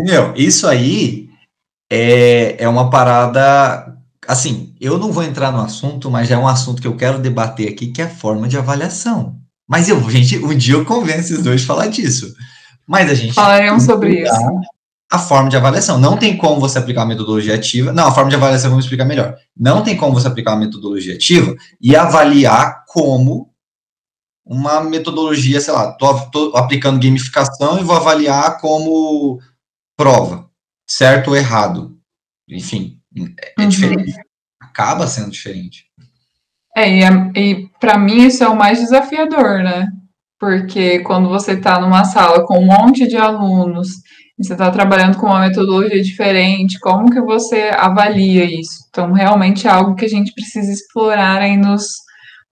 Meu, 0.03 0.33
isso 0.35 0.67
aí 0.67 1.29
é, 1.89 2.63
é 2.63 2.67
uma 2.67 2.89
parada. 2.89 3.95
Assim, 4.27 4.73
eu 4.81 4.97
não 4.97 5.11
vou 5.11 5.23
entrar 5.23 5.51
no 5.51 5.61
assunto, 5.61 6.09
mas 6.09 6.27
já 6.27 6.35
é 6.35 6.39
um 6.39 6.47
assunto 6.47 6.81
que 6.81 6.87
eu 6.87 6.97
quero 6.97 7.19
debater 7.19 7.69
aqui, 7.69 7.91
que 7.91 8.01
é 8.01 8.05
a 8.05 8.09
forma 8.09 8.47
de 8.47 8.57
avaliação. 8.57 9.39
Mas 9.67 9.87
eu, 9.87 10.09
gente, 10.09 10.39
um 10.39 10.55
dia 10.55 10.73
eu 10.73 10.85
convenço 10.85 11.35
os 11.35 11.43
dois 11.43 11.63
a 11.63 11.65
falar 11.67 11.87
disso. 11.87 12.33
Mas 12.87 13.09
a 13.09 13.13
gente. 13.13 13.33
Falaremos 13.33 13.83
sobre 13.83 14.23
isso 14.23 14.33
a 15.11 15.19
forma 15.19 15.49
de 15.49 15.57
avaliação. 15.57 15.99
Não 15.99 16.17
tem 16.17 16.37
como 16.37 16.59
você 16.59 16.79
aplicar 16.79 17.01
uma 17.01 17.09
metodologia 17.09 17.55
ativa. 17.55 17.93
Não, 17.93 18.07
a 18.07 18.11
forma 18.11 18.29
de 18.29 18.35
avaliação 18.35 18.69
vamos 18.69 18.85
explicar 18.85 19.05
melhor. 19.05 19.35
Não 19.55 19.83
tem 19.83 19.95
como 19.95 20.13
você 20.13 20.27
aplicar 20.27 20.53
uma 20.53 20.65
metodologia 20.65 21.15
ativa 21.15 21.55
e 21.79 21.95
avaliar 21.95 22.83
como 22.87 23.53
uma 24.45 24.81
metodologia, 24.81 25.59
sei 25.59 25.73
lá, 25.73 25.91
tô, 25.93 26.13
tô 26.29 26.55
aplicando 26.55 27.01
gamificação 27.01 27.79
e 27.79 27.83
vou 27.83 27.95
avaliar 27.95 28.59
como 28.59 29.39
prova, 29.97 30.49
certo 30.87 31.29
ou 31.29 31.35
errado. 31.35 31.97
Enfim, 32.47 32.99
é, 33.17 33.53
é 33.57 33.63
uhum. 33.63 33.69
diferente. 33.69 34.13
Acaba 34.61 35.07
sendo 35.07 35.31
diferente. 35.31 35.85
É, 36.77 36.89
e, 36.89 37.03
é, 37.03 37.09
e 37.35 37.69
para 37.79 37.97
mim 37.97 38.27
isso 38.27 38.43
é 38.43 38.47
o 38.47 38.55
mais 38.55 38.79
desafiador, 38.79 39.63
né? 39.63 39.87
Porque 40.37 40.99
quando 40.99 41.29
você 41.29 41.53
está 41.53 41.79
numa 41.79 42.03
sala 42.03 42.45
com 42.45 42.59
um 42.59 42.65
monte 42.65 43.07
de 43.07 43.15
alunos 43.15 43.87
você 44.37 44.53
está 44.53 44.69
trabalhando 44.69 45.17
com 45.17 45.27
uma 45.27 45.41
metodologia 45.41 46.01
diferente, 46.01 46.79
como 46.79 47.09
que 47.09 47.21
você 47.21 47.71
avalia 47.73 48.43
isso? 48.43 48.85
Então, 48.89 49.13
realmente 49.13 49.65
é 49.65 49.69
algo 49.69 49.95
que 49.95 50.05
a 50.05 50.09
gente 50.09 50.33
precisa 50.33 50.71
explorar 50.71 51.41
aí 51.41 51.55
nos 51.55 51.87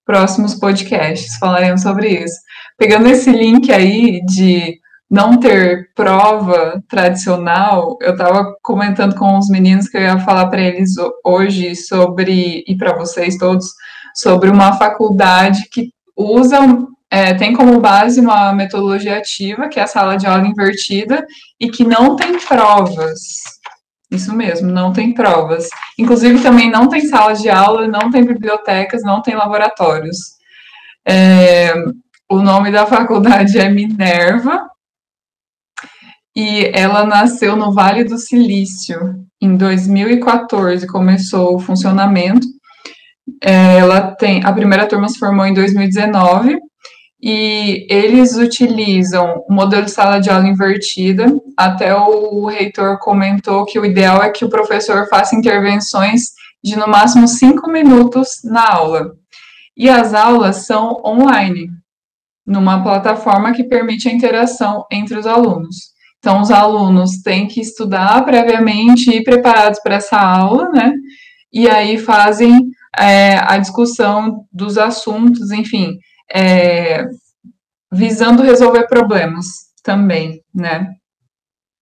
próximos 0.06 0.56
podcasts, 0.56 1.38
falaremos 1.38 1.82
sobre 1.82 2.24
isso. 2.24 2.36
Pegando 2.78 3.08
esse 3.08 3.32
link 3.32 3.72
aí 3.72 4.22
de 4.26 4.78
não 5.10 5.38
ter 5.38 5.90
prova 5.94 6.82
tradicional, 6.90 7.98
eu 8.02 8.14
estava 8.14 8.56
comentando 8.62 9.16
com 9.16 9.38
os 9.38 9.50
meninos 9.50 9.88
que 9.88 9.98
eu 9.98 10.02
ia 10.02 10.20
falar 10.20 10.48
para 10.48 10.62
eles 10.62 10.92
hoje 11.24 11.76
sobre, 11.76 12.64
e 12.66 12.76
para 12.78 12.98
vocês 12.98 13.38
todos, 13.38 13.66
sobre 14.16 14.50
uma 14.50 14.74
faculdade 14.74 15.68
que 15.72 15.92
usa 16.16 16.60
é, 17.14 17.32
tem 17.36 17.54
como 17.54 17.80
base 17.80 18.20
uma 18.20 18.52
metodologia 18.54 19.20
ativa, 19.20 19.70
que 19.70 19.80
é 19.80 19.84
a 19.84 19.88
sala 19.88 20.16
de 20.18 20.26
aula 20.26 20.48
invertida, 20.48 21.24
e 21.60 21.70
que 21.70 21.84
não 21.84 22.16
tem 22.16 22.40
provas. 22.40 23.20
Isso 24.10 24.36
mesmo, 24.36 24.72
não 24.72 24.92
tem 24.92 25.14
provas. 25.14 25.70
Inclusive, 26.00 26.42
também 26.42 26.72
não 26.72 26.90
tem 26.90 27.06
sala 27.06 27.34
de 27.34 27.52
aula, 27.52 27.88
não 27.88 28.10
tem 28.10 28.26
bibliotecas, 28.26 29.04
não 29.04 29.22
tem 29.22 29.36
laboratórios. 29.36 30.18
É, 31.08 31.76
o 32.32 32.42
nome 32.42 32.72
da 32.72 32.84
faculdade 32.88 33.60
é 33.60 33.70
Minerva, 33.70 34.68
e 36.36 36.72
ela 36.74 37.06
nasceu 37.06 37.56
no 37.56 37.72
Vale 37.72 38.06
do 38.06 38.18
Silício. 38.18 39.24
Em 39.40 39.56
2014 39.56 40.88
começou 40.88 41.58
o 41.58 41.60
funcionamento. 41.60 42.48
É, 43.40 43.78
ela 43.78 44.16
tem 44.16 44.44
a 44.44 44.52
primeira 44.52 44.88
turma 44.88 45.08
se 45.08 45.20
formou 45.20 45.46
em 45.46 45.54
2019 45.54 46.58
e 47.26 47.88
eles 47.90 48.36
utilizam 48.36 49.46
o 49.48 49.54
modelo 49.54 49.86
de 49.86 49.92
sala 49.92 50.20
de 50.20 50.30
aula 50.30 50.46
invertida. 50.46 51.34
Até 51.56 51.96
o 51.96 52.48
reitor 52.48 53.00
comentou 53.00 53.64
que 53.64 53.80
o 53.80 53.86
ideal 53.86 54.22
é 54.22 54.30
que 54.30 54.44
o 54.44 54.50
professor 54.50 55.08
faça 55.08 55.34
intervenções 55.34 56.34
de 56.62 56.76
no 56.76 56.86
máximo 56.86 57.26
cinco 57.26 57.72
minutos 57.72 58.42
na 58.44 58.70
aula. 58.70 59.14
E 59.78 59.90
as 59.90 60.14
aulas 60.14 60.66
são 60.66 61.02
online, 61.06 61.70
numa 62.46 62.84
plataforma 62.84 63.54
que 63.54 63.64
permite 63.64 64.10
a 64.10 64.14
interação 64.14 64.86
entre 64.92 65.18
os 65.18 65.26
alunos. 65.26 65.94
Então, 66.20 66.42
os 66.42 66.52
alunos 66.52 67.22
têm 67.22 67.48
que 67.48 67.62
estudar 67.62 68.26
previamente 68.26 69.10
e 69.10 69.24
preparados 69.24 69.80
para 69.82 69.96
essa 69.96 70.20
aula, 70.20 70.70
né? 70.72 70.92
E 71.54 71.70
aí 71.70 71.98
fazem 71.98 72.68
é, 73.00 73.38
a 73.38 73.58
discussão 73.58 74.46
dos 74.52 74.78
assuntos, 74.78 75.52
enfim, 75.52 75.98
é, 76.32 77.06
visando 77.92 78.44
resolver 78.44 78.88
problemas 78.88 79.46
também, 79.84 80.42
né? 80.54 80.88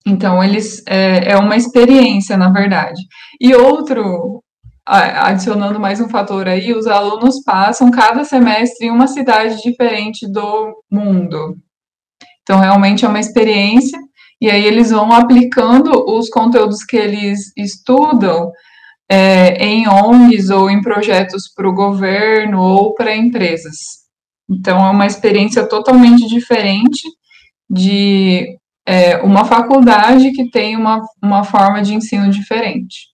Então, 0.06 0.44
eles 0.44 0.84
é, 0.88 1.32
é 1.32 1.38
uma 1.38 1.56
experiência, 1.56 2.36
na 2.36 2.50
verdade. 2.50 3.02
E 3.40 3.54
outro, 3.54 4.44
adicionando 4.86 5.80
mais 5.80 6.02
um 6.02 6.10
fator 6.10 6.48
aí, 6.48 6.74
os 6.74 6.88
alunos 6.88 7.44
passam 7.44 7.92
cada 7.92 8.24
semestre 8.24 8.88
em 8.88 8.92
uma 8.92 9.08
cidade 9.08 9.62
diferente 9.62 10.28
do 10.32 10.76
mundo. 10.92 11.56
Então, 12.42 12.60
realmente 12.60 13.06
é 13.06 13.08
uma 13.08 13.20
experiência, 13.20 14.00
e 14.42 14.50
aí 14.50 14.66
eles 14.66 14.90
vão 14.90 15.12
aplicando 15.12 15.92
os 16.12 16.30
conteúdos 16.30 16.84
que 16.84 16.98
eles 16.98 17.54
estudam 17.56 18.52
é, 19.08 19.64
em 19.64 19.88
ONGs 19.88 20.50
ou 20.50 20.70
em 20.70 20.82
projetos 20.82 21.44
para 21.56 21.70
o 21.70 21.76
governo 21.76 22.60
ou 22.60 22.96
para 22.96 23.16
empresas. 23.16 24.01
Então, 24.52 24.86
é 24.86 24.90
uma 24.90 25.08
experiência 25.08 25.66
totalmente 25.66 26.28
diferente 26.28 27.08
de 27.70 28.58
é, 28.86 29.18
uma 29.22 29.46
faculdade 29.46 30.32
que 30.34 30.52
tem 30.52 30.76
uma, 30.76 31.02
uma 31.24 31.44
forma 31.46 31.82
de 31.82 31.94
ensino 31.94 32.30
diferente. 32.30 33.12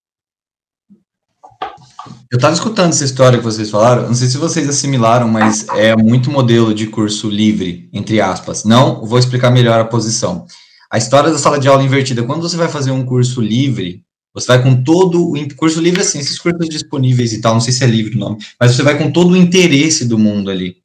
Eu 2.32 2.38
estava 2.38 2.54
escutando 2.54 2.90
essa 2.90 3.06
história 3.06 3.38
que 3.38 3.44
vocês 3.44 3.70
falaram, 3.70 4.08
não 4.08 4.16
sei 4.16 4.28
se 4.28 4.38
vocês 4.38 4.68
assimilaram, 4.68 5.28
mas 5.28 5.68
é 5.70 5.96
muito 5.96 6.32
modelo 6.32 6.74
de 6.74 6.88
curso 6.88 7.30
livre, 7.30 7.88
entre 7.94 8.20
aspas. 8.20 8.64
Não, 8.64 9.06
vou 9.06 9.20
explicar 9.20 9.52
melhor 9.52 9.80
a 9.80 9.86
posição. 9.86 10.46
A 10.92 10.98
história 10.98 11.30
da 11.30 11.38
sala 11.38 11.60
de 11.60 11.68
aula 11.68 11.84
invertida, 11.84 12.24
quando 12.24 12.42
você 12.42 12.58
vai 12.58 12.68
fazer 12.68 12.92
um 12.92 13.06
curso 13.06 13.42
livre, 13.42 14.04
você 14.34 14.48
vai 14.48 14.64
com 14.64 14.84
todo 14.84 15.32
o 15.32 15.56
curso 15.56 15.80
livre 15.80 16.02
assim, 16.02 16.20
esses 16.20 16.40
cursos 16.40 16.68
disponíveis 16.68 17.34
e 17.34 17.42
tal, 17.42 17.54
não 17.54 17.62
sei 17.62 17.74
se 17.74 17.84
é 17.84 17.88
livre 17.88 18.16
o 18.16 18.20
nome, 18.20 18.38
mas 18.60 18.72
você 18.72 18.84
vai 18.84 18.98
com 18.98 19.12
todo 19.12 19.32
o 19.32 19.38
interesse 19.38 20.06
do 20.06 20.18
mundo 20.18 20.50
ali. 20.50 20.78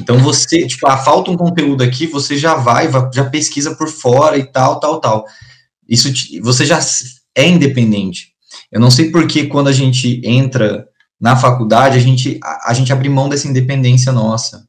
Então 0.00 0.18
você, 0.18 0.66
tipo, 0.66 0.86
ah, 0.88 0.96
falta 0.96 1.30
um 1.30 1.36
conteúdo 1.36 1.82
aqui, 1.82 2.06
você 2.06 2.36
já 2.36 2.54
vai, 2.54 2.88
já 3.12 3.24
pesquisa 3.24 3.74
por 3.74 3.88
fora 3.88 4.36
e 4.36 4.44
tal, 4.44 4.80
tal, 4.80 5.00
tal. 5.00 5.24
Isso 5.88 6.12
você 6.42 6.64
já 6.64 6.78
é 7.34 7.46
independente. 7.46 8.32
Eu 8.70 8.80
não 8.80 8.90
sei 8.90 9.10
porque 9.10 9.46
quando 9.46 9.68
a 9.68 9.72
gente 9.72 10.20
entra 10.24 10.86
na 11.20 11.36
faculdade, 11.36 11.96
a 11.96 12.00
gente 12.00 12.38
a, 12.42 12.70
a 12.70 12.74
gente 12.74 12.92
abre 12.92 13.08
mão 13.08 13.28
dessa 13.28 13.48
independência 13.48 14.12
nossa. 14.12 14.66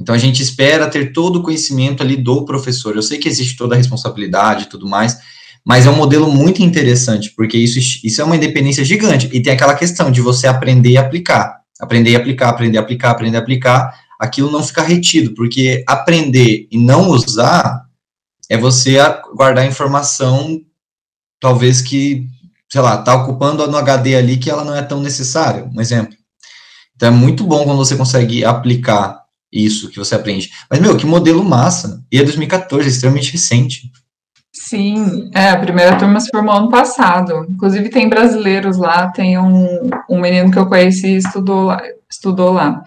Então 0.00 0.14
a 0.14 0.18
gente 0.18 0.42
espera 0.42 0.88
ter 0.88 1.12
todo 1.12 1.36
o 1.36 1.42
conhecimento 1.42 2.02
ali 2.02 2.16
do 2.16 2.44
professor. 2.44 2.96
Eu 2.96 3.02
sei 3.02 3.18
que 3.18 3.28
existe 3.28 3.56
toda 3.56 3.74
a 3.74 3.78
responsabilidade 3.78 4.64
e 4.64 4.68
tudo 4.68 4.88
mais, 4.88 5.18
mas 5.64 5.86
é 5.86 5.90
um 5.90 5.96
modelo 5.96 6.30
muito 6.32 6.62
interessante, 6.62 7.32
porque 7.36 7.58
isso, 7.58 7.78
isso 8.02 8.20
é 8.20 8.24
uma 8.24 8.36
independência 8.36 8.84
gigante. 8.84 9.28
E 9.32 9.42
tem 9.42 9.52
aquela 9.52 9.74
questão 9.74 10.10
de 10.10 10.20
você 10.20 10.46
aprender 10.46 10.90
e 10.90 10.96
aplicar. 10.96 11.60
Aprender 11.78 12.10
e 12.10 12.16
aplicar, 12.16 12.48
aprender 12.48 12.78
a 12.78 12.80
aplicar, 12.80 13.10
aprender 13.10 13.36
a 13.36 13.40
aplicar, 13.40 13.99
aquilo 14.20 14.50
não 14.50 14.62
fica 14.62 14.82
retido, 14.82 15.34
porque 15.34 15.82
aprender 15.88 16.68
e 16.70 16.76
não 16.76 17.08
usar 17.08 17.86
é 18.50 18.56
você 18.58 18.98
guardar 19.34 19.66
informação, 19.66 20.60
talvez 21.40 21.80
que, 21.80 22.26
sei 22.70 22.82
lá, 22.82 22.96
está 22.98 23.14
ocupando 23.14 23.66
no 23.66 23.78
HD 23.78 24.14
ali 24.14 24.36
que 24.36 24.50
ela 24.50 24.62
não 24.62 24.76
é 24.76 24.82
tão 24.82 25.00
necessária, 25.00 25.64
um 25.74 25.80
exemplo. 25.80 26.14
Então 26.94 27.08
é 27.08 27.12
muito 27.12 27.44
bom 27.44 27.64
quando 27.64 27.78
você 27.78 27.96
consegue 27.96 28.44
aplicar 28.44 29.22
isso 29.50 29.88
que 29.88 29.98
você 29.98 30.14
aprende. 30.14 30.50
Mas, 30.68 30.80
meu, 30.80 30.96
que 30.96 31.06
modelo 31.06 31.42
massa! 31.42 32.04
E 32.12 32.18
é 32.18 32.22
2014, 32.22 32.86
é 32.86 32.90
extremamente 32.90 33.32
recente. 33.32 33.90
Sim, 34.52 35.30
é, 35.34 35.50
a 35.50 35.58
primeira 35.58 35.96
turma 35.96 36.20
se 36.20 36.28
formou 36.30 36.54
ano 36.54 36.68
passado. 36.68 37.46
Inclusive 37.48 37.88
tem 37.88 38.08
brasileiros 38.08 38.76
lá, 38.76 39.08
tem 39.08 39.38
um, 39.38 39.88
um 40.08 40.20
menino 40.20 40.50
que 40.50 40.58
eu 40.58 40.66
conheci 40.66 41.14
e 41.14 41.16
estudou, 41.16 41.74
estudou 42.10 42.52
lá. 42.52 42.82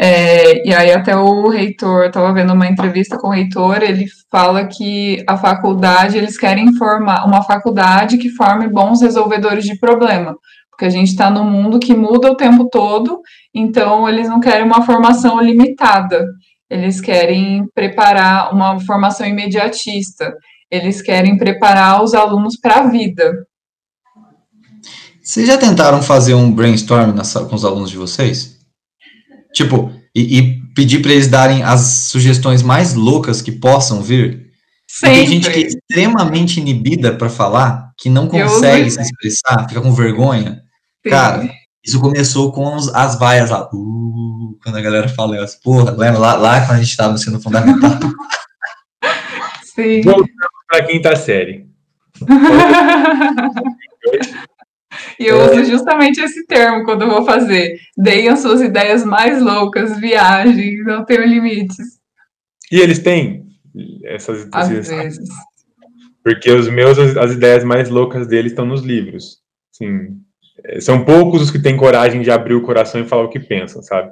É, 0.00 0.64
e 0.64 0.72
aí 0.72 0.92
até 0.92 1.16
o 1.16 1.48
reitor, 1.48 2.04
estava 2.04 2.32
vendo 2.32 2.52
uma 2.52 2.68
entrevista 2.68 3.18
com 3.18 3.28
o 3.28 3.32
reitor, 3.32 3.82
ele 3.82 4.06
fala 4.30 4.64
que 4.64 5.24
a 5.26 5.36
faculdade, 5.36 6.16
eles 6.16 6.38
querem 6.38 6.72
formar 6.76 7.26
uma 7.26 7.42
faculdade 7.42 8.16
que 8.16 8.30
forme 8.30 8.68
bons 8.68 9.02
resolvedores 9.02 9.64
de 9.64 9.76
problema, 9.76 10.36
porque 10.70 10.84
a 10.84 10.90
gente 10.90 11.08
está 11.08 11.28
num 11.28 11.50
mundo 11.50 11.80
que 11.80 11.96
muda 11.96 12.30
o 12.30 12.36
tempo 12.36 12.68
todo, 12.70 13.20
então 13.52 14.08
eles 14.08 14.28
não 14.28 14.38
querem 14.38 14.64
uma 14.64 14.86
formação 14.86 15.40
limitada, 15.40 16.24
eles 16.70 17.00
querem 17.00 17.66
preparar 17.74 18.54
uma 18.54 18.78
formação 18.78 19.26
imediatista, 19.26 20.32
eles 20.70 21.02
querem 21.02 21.36
preparar 21.36 22.04
os 22.04 22.14
alunos 22.14 22.56
para 22.60 22.82
a 22.82 22.86
vida. 22.86 23.32
Vocês 25.20 25.48
já 25.48 25.58
tentaram 25.58 26.00
fazer 26.00 26.34
um 26.34 26.52
brainstorm 26.52 27.14
com 27.50 27.56
os 27.56 27.64
alunos 27.64 27.90
de 27.90 27.96
vocês? 27.96 28.57
Tipo, 29.58 29.92
e, 30.14 30.38
e 30.38 30.60
pedir 30.72 31.02
para 31.02 31.10
eles 31.10 31.26
darem 31.26 31.64
as 31.64 31.80
sugestões 31.80 32.62
mais 32.62 32.94
loucas 32.94 33.42
que 33.42 33.50
possam 33.50 34.00
vir. 34.00 34.46
Sempre. 34.86 35.16
Tem 35.16 35.26
gente 35.26 35.50
que 35.50 35.58
é 35.58 35.66
extremamente 35.66 36.60
inibida 36.60 37.12
para 37.12 37.28
falar, 37.28 37.90
que 37.98 38.08
não 38.08 38.28
consegue 38.28 38.88
se 38.88 39.00
expressar, 39.00 39.68
fica 39.68 39.80
com 39.80 39.92
vergonha. 39.92 40.62
Sim. 41.02 41.10
Cara, 41.10 41.50
isso 41.84 41.98
começou 41.98 42.52
com 42.52 42.72
as, 42.72 42.86
as 42.94 43.18
vaias 43.18 43.50
lá. 43.50 43.68
Uh, 43.74 44.56
quando 44.62 44.76
a 44.76 44.80
galera 44.80 45.08
fala, 45.08 45.34
eu, 45.34 45.44
porra, 45.64 45.90
lembra 45.90 46.20
lá, 46.20 46.36
lá 46.36 46.60
quando 46.60 46.76
a 46.76 46.80
gente 46.80 46.90
estava 46.90 47.08
no 47.08 47.16
ensino 47.16 47.40
fundamental. 47.40 47.98
Sim. 49.74 50.02
Voltamos 50.06 50.30
para 50.68 50.78
a 50.78 50.86
quinta 50.86 51.16
série. 51.16 51.66
E 55.18 55.26
eu 55.26 55.38
uso 55.40 55.64
justamente 55.64 56.20
esse 56.20 56.46
termo 56.46 56.84
quando 56.84 57.02
eu 57.02 57.10
vou 57.10 57.24
fazer. 57.24 57.78
Deem 57.96 58.28
as 58.28 58.40
suas 58.40 58.60
ideias 58.60 59.04
mais 59.04 59.40
loucas, 59.40 59.98
viagens, 59.98 60.84
não 60.84 61.04
tenho 61.04 61.26
limites. 61.26 61.98
E 62.70 62.80
eles 62.80 62.98
têm 62.98 63.46
essas 64.04 64.48
Às 64.52 64.68
vezes. 64.68 65.28
Porque 66.22 66.50
os 66.50 66.68
meus, 66.68 66.98
as, 66.98 67.16
as, 67.16 67.32
ideias 67.32 67.64
mais 67.64 67.88
loucas 67.88 68.26
deles 68.26 68.52
estão 68.52 68.66
nos 68.66 68.82
livros. 68.82 69.38
Sim, 69.72 70.18
é, 70.64 70.80
são 70.80 71.04
poucos 71.04 71.42
os 71.42 71.50
que 71.50 71.58
têm 71.58 71.76
coragem 71.76 72.20
de 72.20 72.30
abrir 72.30 72.54
o 72.54 72.62
coração 72.62 73.00
e 73.00 73.06
falar 73.06 73.24
o 73.24 73.30
que 73.30 73.40
pensam, 73.40 73.82
sabe? 73.82 74.10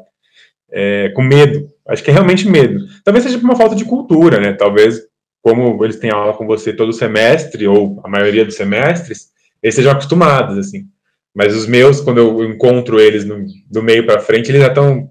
É, 0.70 1.10
com 1.10 1.22
medo. 1.22 1.68
Acho 1.86 2.02
que 2.02 2.10
é 2.10 2.14
realmente 2.14 2.48
medo. 2.48 2.86
Talvez 3.04 3.24
seja 3.24 3.38
por 3.38 3.44
uma 3.44 3.56
falta 3.56 3.76
de 3.76 3.84
cultura, 3.84 4.40
né? 4.40 4.52
Talvez, 4.52 5.02
como 5.42 5.84
eles 5.84 5.96
têm 5.96 6.10
aula 6.10 6.32
com 6.32 6.46
você 6.46 6.72
todo 6.72 6.92
semestre, 6.92 7.66
ou 7.66 8.00
a 8.02 8.08
maioria 8.08 8.44
dos 8.44 8.54
semestres, 8.54 9.28
eles 9.66 9.74
sejam 9.74 9.92
acostumados, 9.92 10.56
assim. 10.56 10.86
Mas 11.34 11.54
os 11.54 11.66
meus, 11.66 12.00
quando 12.00 12.18
eu 12.18 12.44
encontro 12.44 13.00
eles 13.00 13.24
no, 13.24 13.44
do 13.68 13.82
meio 13.82 14.06
para 14.06 14.20
frente, 14.20 14.48
eles 14.48 14.62
já 14.62 14.68
estão 14.68 15.10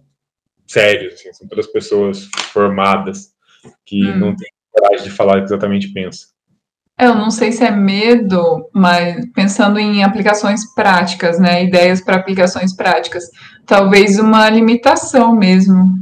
sérios, 0.66 1.14
assim, 1.16 1.34
são 1.34 1.48
todas 1.48 1.68
pessoas 1.68 2.30
formadas 2.54 3.28
que 3.86 4.02
hum. 4.04 4.18
não 4.18 4.36
têm 4.36 4.50
coragem 4.72 5.04
de 5.04 5.12
falar 5.12 5.36
o 5.36 5.40
que 5.40 5.46
exatamente 5.46 5.90
pensam. 5.90 6.30
Eu 6.98 7.14
não 7.14 7.30
sei 7.30 7.52
se 7.52 7.66
é 7.66 7.72
medo, 7.72 8.70
mas 8.74 9.30
pensando 9.34 9.78
em 9.78 10.04
aplicações 10.04 10.74
práticas, 10.74 11.38
né? 11.38 11.66
Ideias 11.66 12.00
para 12.00 12.16
aplicações 12.16 12.74
práticas. 12.74 13.26
Talvez 13.66 14.18
uma 14.18 14.50
limitação 14.50 15.36
mesmo. 15.36 15.94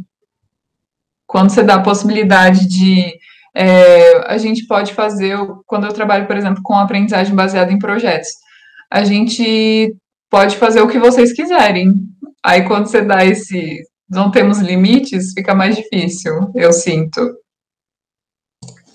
Quando 1.26 1.50
você 1.50 1.64
dá 1.64 1.76
a 1.76 1.82
possibilidade 1.82 2.68
de. 2.68 3.12
É, 3.56 4.32
a 4.32 4.38
gente 4.38 4.68
pode 4.68 4.94
fazer, 4.94 5.36
quando 5.66 5.88
eu 5.88 5.94
trabalho, 5.94 6.28
por 6.28 6.38
exemplo, 6.38 6.62
com 6.64 6.76
aprendizagem 6.76 7.36
baseada 7.36 7.72
em 7.72 7.80
projetos, 7.80 8.43
a 8.94 9.04
gente 9.04 9.96
pode 10.30 10.56
fazer 10.58 10.82
o 10.82 10.88
que 10.88 11.00
vocês 11.00 11.34
quiserem. 11.34 11.96
Aí 12.46 12.68
quando 12.68 12.86
você 12.86 13.02
dá 13.02 13.26
esse. 13.26 13.82
Não 14.08 14.30
temos 14.30 14.60
limites, 14.60 15.34
fica 15.34 15.56
mais 15.56 15.76
difícil, 15.76 16.52
eu 16.54 16.72
sinto. 16.72 17.20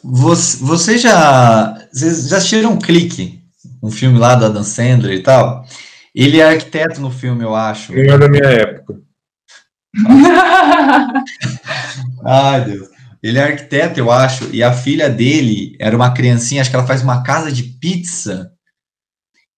Você, 0.04 0.64
você 0.64 0.98
já. 0.98 1.84
Vocês 1.92 2.28
já 2.28 2.36
assistiram 2.36 2.74
um 2.74 2.78
clique? 2.78 3.42
Um 3.82 3.90
filme 3.90 4.20
lá 4.20 4.36
da 4.36 4.46
Adam 4.46 4.62
Sandler 4.62 5.18
e 5.18 5.22
tal? 5.22 5.64
Ele 6.14 6.38
é 6.38 6.48
arquiteto 6.48 7.00
no 7.00 7.10
filme, 7.10 7.42
eu 7.42 7.56
acho. 7.56 7.92
Não 7.92 8.14
é 8.14 8.18
da 8.18 8.28
minha 8.28 8.44
época. 8.44 9.00
Ai, 12.24 12.64
Deus. 12.64 12.88
Ele 13.20 13.38
é 13.38 13.42
arquiteto, 13.42 13.98
eu 13.98 14.12
acho, 14.12 14.48
e 14.54 14.62
a 14.62 14.72
filha 14.72 15.10
dele 15.10 15.76
era 15.80 15.96
uma 15.96 16.14
criancinha, 16.14 16.60
acho 16.60 16.70
que 16.70 16.76
ela 16.76 16.86
faz 16.86 17.02
uma 17.02 17.24
casa 17.24 17.50
de 17.50 17.64
pizza. 17.64 18.52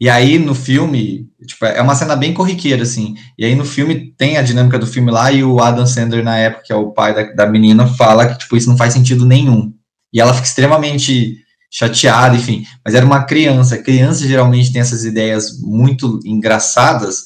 E 0.01 0.09
aí 0.09 0.39
no 0.39 0.55
filme, 0.55 1.29
tipo, 1.47 1.65
é 1.67 1.83
uma 1.83 1.95
cena 1.95 2.17
bem 2.17 2.33
corriqueira, 2.33 2.83
assim. 2.83 3.15
E 3.39 3.45
aí 3.45 3.55
no 3.55 3.65
filme 3.65 4.15
tem 4.17 4.39
a 4.39 4.43
dinâmica 4.43 4.79
do 4.79 4.87
filme 4.87 5.11
lá, 5.11 5.31
e 5.31 5.45
o 5.45 5.61
Adam 5.61 5.87
Sandler, 5.87 6.25
na 6.25 6.39
época, 6.39 6.63
que 6.65 6.73
é 6.73 6.77
o 6.77 6.91
pai 6.91 7.15
da, 7.15 7.45
da 7.45 7.47
menina, 7.47 7.87
fala 7.87 8.27
que, 8.27 8.39
tipo, 8.39 8.57
isso 8.57 8.69
não 8.69 8.79
faz 8.79 8.95
sentido 8.95 9.27
nenhum. 9.27 9.73
E 10.13 10.21
ela 10.21 10.33
fica 10.33 10.47
extremamente 10.47 11.37
chateada, 11.71 12.35
enfim. 12.35 12.65
Mas 12.85 12.95
era 12.95 13.05
uma 13.05 13.25
criança. 13.25 13.79
Criança 13.79 14.27
geralmente 14.27 14.73
tem 14.73 14.81
essas 14.81 15.05
ideias 15.05 15.61
muito 15.61 16.19
engraçadas 16.25 17.25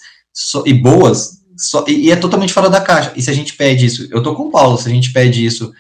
e 0.67 0.75
boas, 0.75 1.45
e, 1.87 2.07
e, 2.07 2.11
é 2.11 2.17
totalmente 2.17 2.53
fora 2.53 2.69
da 2.69 2.81
caixa. 2.81 3.13
E 3.15 3.23
se 3.23 3.31
a 3.31 3.33
gente 3.33 3.55
pede 3.55 3.87
isso, 3.87 4.09
eu 4.11 4.23
tô 4.23 4.35
com 4.35 4.45
o 4.45 4.51
Paulo, 4.51 4.77
se 4.77 4.89
a 4.89 4.91
gente 4.91 5.13
pede 5.13 5.45
isso, 5.45 5.73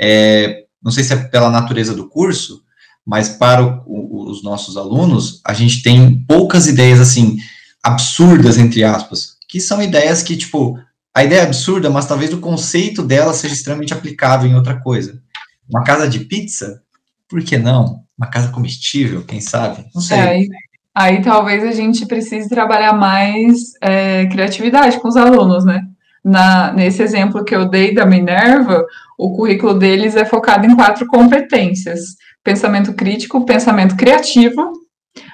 é, 0.00 0.64
não 0.82 0.92
sei 0.92 1.02
se 1.02 1.12
é 1.12 1.16
pela 1.16 1.50
natureza 1.50 1.94
do 1.94 2.08
curso, 2.08 2.62
mas 3.06 3.28
para 3.28 3.64
o, 3.64 3.82
o, 3.86 4.30
os 4.30 4.42
nossos 4.42 4.76
alunos, 4.76 5.40
a 5.44 5.54
gente 5.54 5.82
tem 5.82 6.24
poucas 6.26 6.66
ideias 6.66 7.00
assim 7.00 7.36
absurdas 7.82 8.58
entre 8.58 8.82
aspas, 8.82 9.36
que 9.48 9.60
são 9.60 9.80
ideias 9.80 10.22
que 10.22 10.36
tipo 10.36 10.78
a 11.16 11.24
ideia 11.24 11.40
é 11.40 11.44
absurda, 11.44 11.88
mas 11.88 12.04
talvez 12.04 12.30
o 12.34 12.40
conceito 12.40 13.02
dela 13.02 13.32
seja 13.32 13.54
extremamente 13.54 13.94
aplicável 13.94 14.50
em 14.50 14.54
outra 14.54 14.78
coisa. 14.78 15.18
Uma 15.66 15.82
casa 15.82 16.06
de 16.06 16.20
pizza? 16.20 16.82
Por 17.26 17.42
que 17.42 17.56
não? 17.56 18.02
Uma 18.18 18.26
casa 18.26 18.48
comestível, 18.48 19.24
quem 19.24 19.40
sabe? 19.40 19.86
Não 19.94 20.02
sei. 20.02 20.18
É, 20.18 20.46
aí, 20.94 21.22
talvez 21.22 21.64
a 21.64 21.72
gente 21.72 22.04
precise 22.04 22.50
trabalhar 22.50 22.92
mais 22.92 23.72
é, 23.80 24.26
criatividade 24.26 25.00
com 25.00 25.08
os 25.08 25.16
alunos, 25.16 25.64
né? 25.64 25.80
Na, 26.22 26.70
nesse 26.72 27.02
exemplo 27.02 27.44
que 27.44 27.54
eu 27.54 27.66
dei 27.66 27.94
da 27.94 28.04
Minerva, 28.04 28.84
o 29.16 29.34
currículo 29.34 29.72
deles 29.72 30.16
é 30.16 30.24
focado 30.26 30.66
em 30.66 30.76
quatro 30.76 31.06
competências: 31.06 32.16
pensamento 32.46 32.94
crítico, 32.94 33.44
pensamento 33.44 33.96
criativo, 33.96 34.72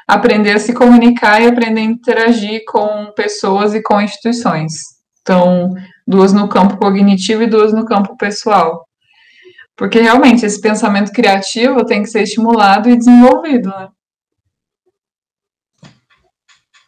aprender 0.09 0.53
a 0.53 0.59
se 0.59 0.73
comunicar 0.73 1.43
e 1.43 1.47
aprender 1.47 1.81
a 1.81 1.85
interagir 1.85 2.63
com 2.67 3.13
pessoas 3.15 3.75
e 3.75 3.83
com 3.83 4.01
instituições. 4.01 4.73
Então, 5.21 5.75
duas 6.07 6.33
no 6.33 6.49
campo 6.49 6.79
cognitivo 6.79 7.43
e 7.43 7.47
duas 7.47 7.71
no 7.71 7.85
campo 7.85 8.17
pessoal. 8.17 8.87
Porque 9.77 10.01
realmente 10.01 10.47
esse 10.47 10.59
pensamento 10.59 11.13
criativo 11.13 11.85
tem 11.85 12.03
que 12.03 12.09
ser 12.09 12.23
estimulado 12.23 12.89
e 12.89 12.97
desenvolvido, 12.97 13.69
né? 13.69 13.89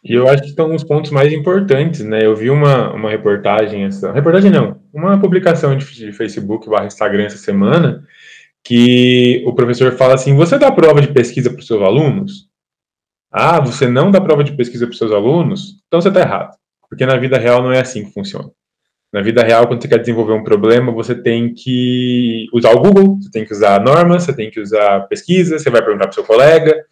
E 0.03 0.13
eu 0.13 0.27
acho 0.27 0.41
que 0.43 0.49
estão 0.49 0.73
os 0.73 0.83
pontos 0.83 1.11
mais 1.11 1.31
importantes, 1.33 2.01
né? 2.01 2.19
Eu 2.23 2.35
vi 2.35 2.49
uma, 2.49 2.93
uma 2.93 3.09
reportagem, 3.09 3.85
essa, 3.85 4.11
reportagem 4.11 4.51
não, 4.51 4.79
uma 4.93 5.19
publicação 5.19 5.75
de, 5.75 5.85
de 5.85 6.11
Facebook 6.11 6.67
barra 6.67 6.85
Instagram 6.85 7.25
essa 7.25 7.37
semana, 7.37 8.03
que 8.65 9.43
o 9.45 9.53
professor 9.53 9.91
fala 9.93 10.15
assim: 10.15 10.35
você 10.35 10.57
dá 10.57 10.71
prova 10.71 10.99
de 10.99 11.13
pesquisa 11.13 11.51
para 11.51 11.59
os 11.59 11.67
seus 11.67 11.81
alunos? 11.81 12.49
Ah, 13.31 13.59
você 13.59 13.87
não 13.87 14.09
dá 14.09 14.19
prova 14.19 14.43
de 14.43 14.53
pesquisa 14.53 14.85
para 14.87 14.93
os 14.93 14.97
seus 14.97 15.11
alunos? 15.11 15.75
Então 15.87 16.01
você 16.01 16.09
está 16.09 16.21
errado. 16.21 16.57
Porque 16.89 17.05
na 17.05 17.17
vida 17.17 17.37
real 17.37 17.61
não 17.61 17.71
é 17.71 17.81
assim 17.81 18.05
que 18.05 18.11
funciona. 18.11 18.49
Na 19.13 19.21
vida 19.21 19.43
real, 19.43 19.67
quando 19.67 19.81
você 19.81 19.87
quer 19.87 19.99
desenvolver 19.99 20.33
um 20.33 20.43
problema, 20.43 20.91
você 20.91 21.15
tem 21.15 21.53
que 21.53 22.47
usar 22.53 22.71
o 22.71 22.79
Google, 22.79 23.17
você 23.21 23.29
tem 23.31 23.45
que 23.45 23.53
usar 23.53 23.81
normas, 23.81 24.23
você 24.23 24.35
tem 24.35 24.49
que 24.49 24.59
usar 24.59 25.01
pesquisa, 25.07 25.57
você 25.57 25.69
vai 25.69 25.81
perguntar 25.81 26.05
para 26.05 26.13
seu 26.13 26.23
colega. 26.23 26.83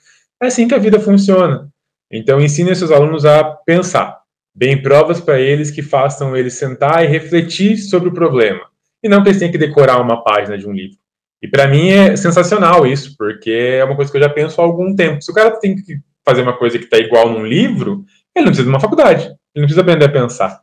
É 0.42 0.48
assim 0.48 0.68
que 0.68 0.76
a 0.76 0.80
vida 0.80 1.00
funciona. 1.00 1.70
Então, 2.12 2.40
ensine 2.40 2.76
seus 2.76 2.92
alunos 2.92 3.26
a 3.26 3.44
pensar. 3.44 4.22
Bem 4.56 4.82
provas 4.82 5.20
para 5.20 5.40
eles 5.40 5.72
que 5.72 5.82
façam 5.82 6.36
eles 6.38 6.54
sentar 6.54 7.04
e 7.04 7.08
refletir 7.08 7.78
sobre 7.78 8.10
o 8.10 8.14
problema. 8.14 8.62
E 9.02 9.10
não 9.10 9.24
que 9.24 9.30
eles 9.30 9.40
tenham 9.40 9.52
que 9.52 9.58
decorar 9.58 10.00
uma 10.00 10.24
página 10.24 10.58
de 10.58 10.68
um 10.68 10.72
livro. 10.72 11.03
E 11.44 11.48
para 11.50 11.68
mim 11.68 11.90
é 11.90 12.16
sensacional 12.16 12.88
isso, 12.88 13.18
porque 13.18 13.52
é 13.52 13.84
uma 13.84 13.98
coisa 13.98 14.10
que 14.10 14.16
eu 14.16 14.22
já 14.22 14.30
penso 14.30 14.62
há 14.62 14.64
algum 14.64 14.96
tempo. 14.96 15.22
Se 15.22 15.30
o 15.30 15.34
cara 15.34 15.52
tem 15.60 15.76
que 15.76 15.98
fazer 16.26 16.42
uma 16.42 16.58
coisa 16.58 16.80
que 16.80 16.86
está 16.86 16.98
igual 16.98 17.30
num 17.30 17.46
livro, 17.46 18.06
ele 18.34 18.46
não 18.46 18.52
precisa 18.52 18.64
de 18.64 18.70
uma 18.70 18.80
faculdade. 18.80 19.26
Ele 19.26 19.36
não 19.58 19.64
precisa 19.64 19.82
aprender 19.82 20.06
a 20.06 20.10
pensar. 20.10 20.62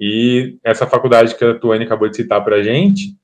E 0.00 0.56
essa 0.64 0.86
faculdade 0.86 1.34
que 1.34 1.44
a 1.44 1.58
Tuane 1.58 1.84
acabou 1.84 2.08
de 2.08 2.16
citar 2.16 2.42
para 2.42 2.56
a 2.56 2.62
gente 2.62 3.14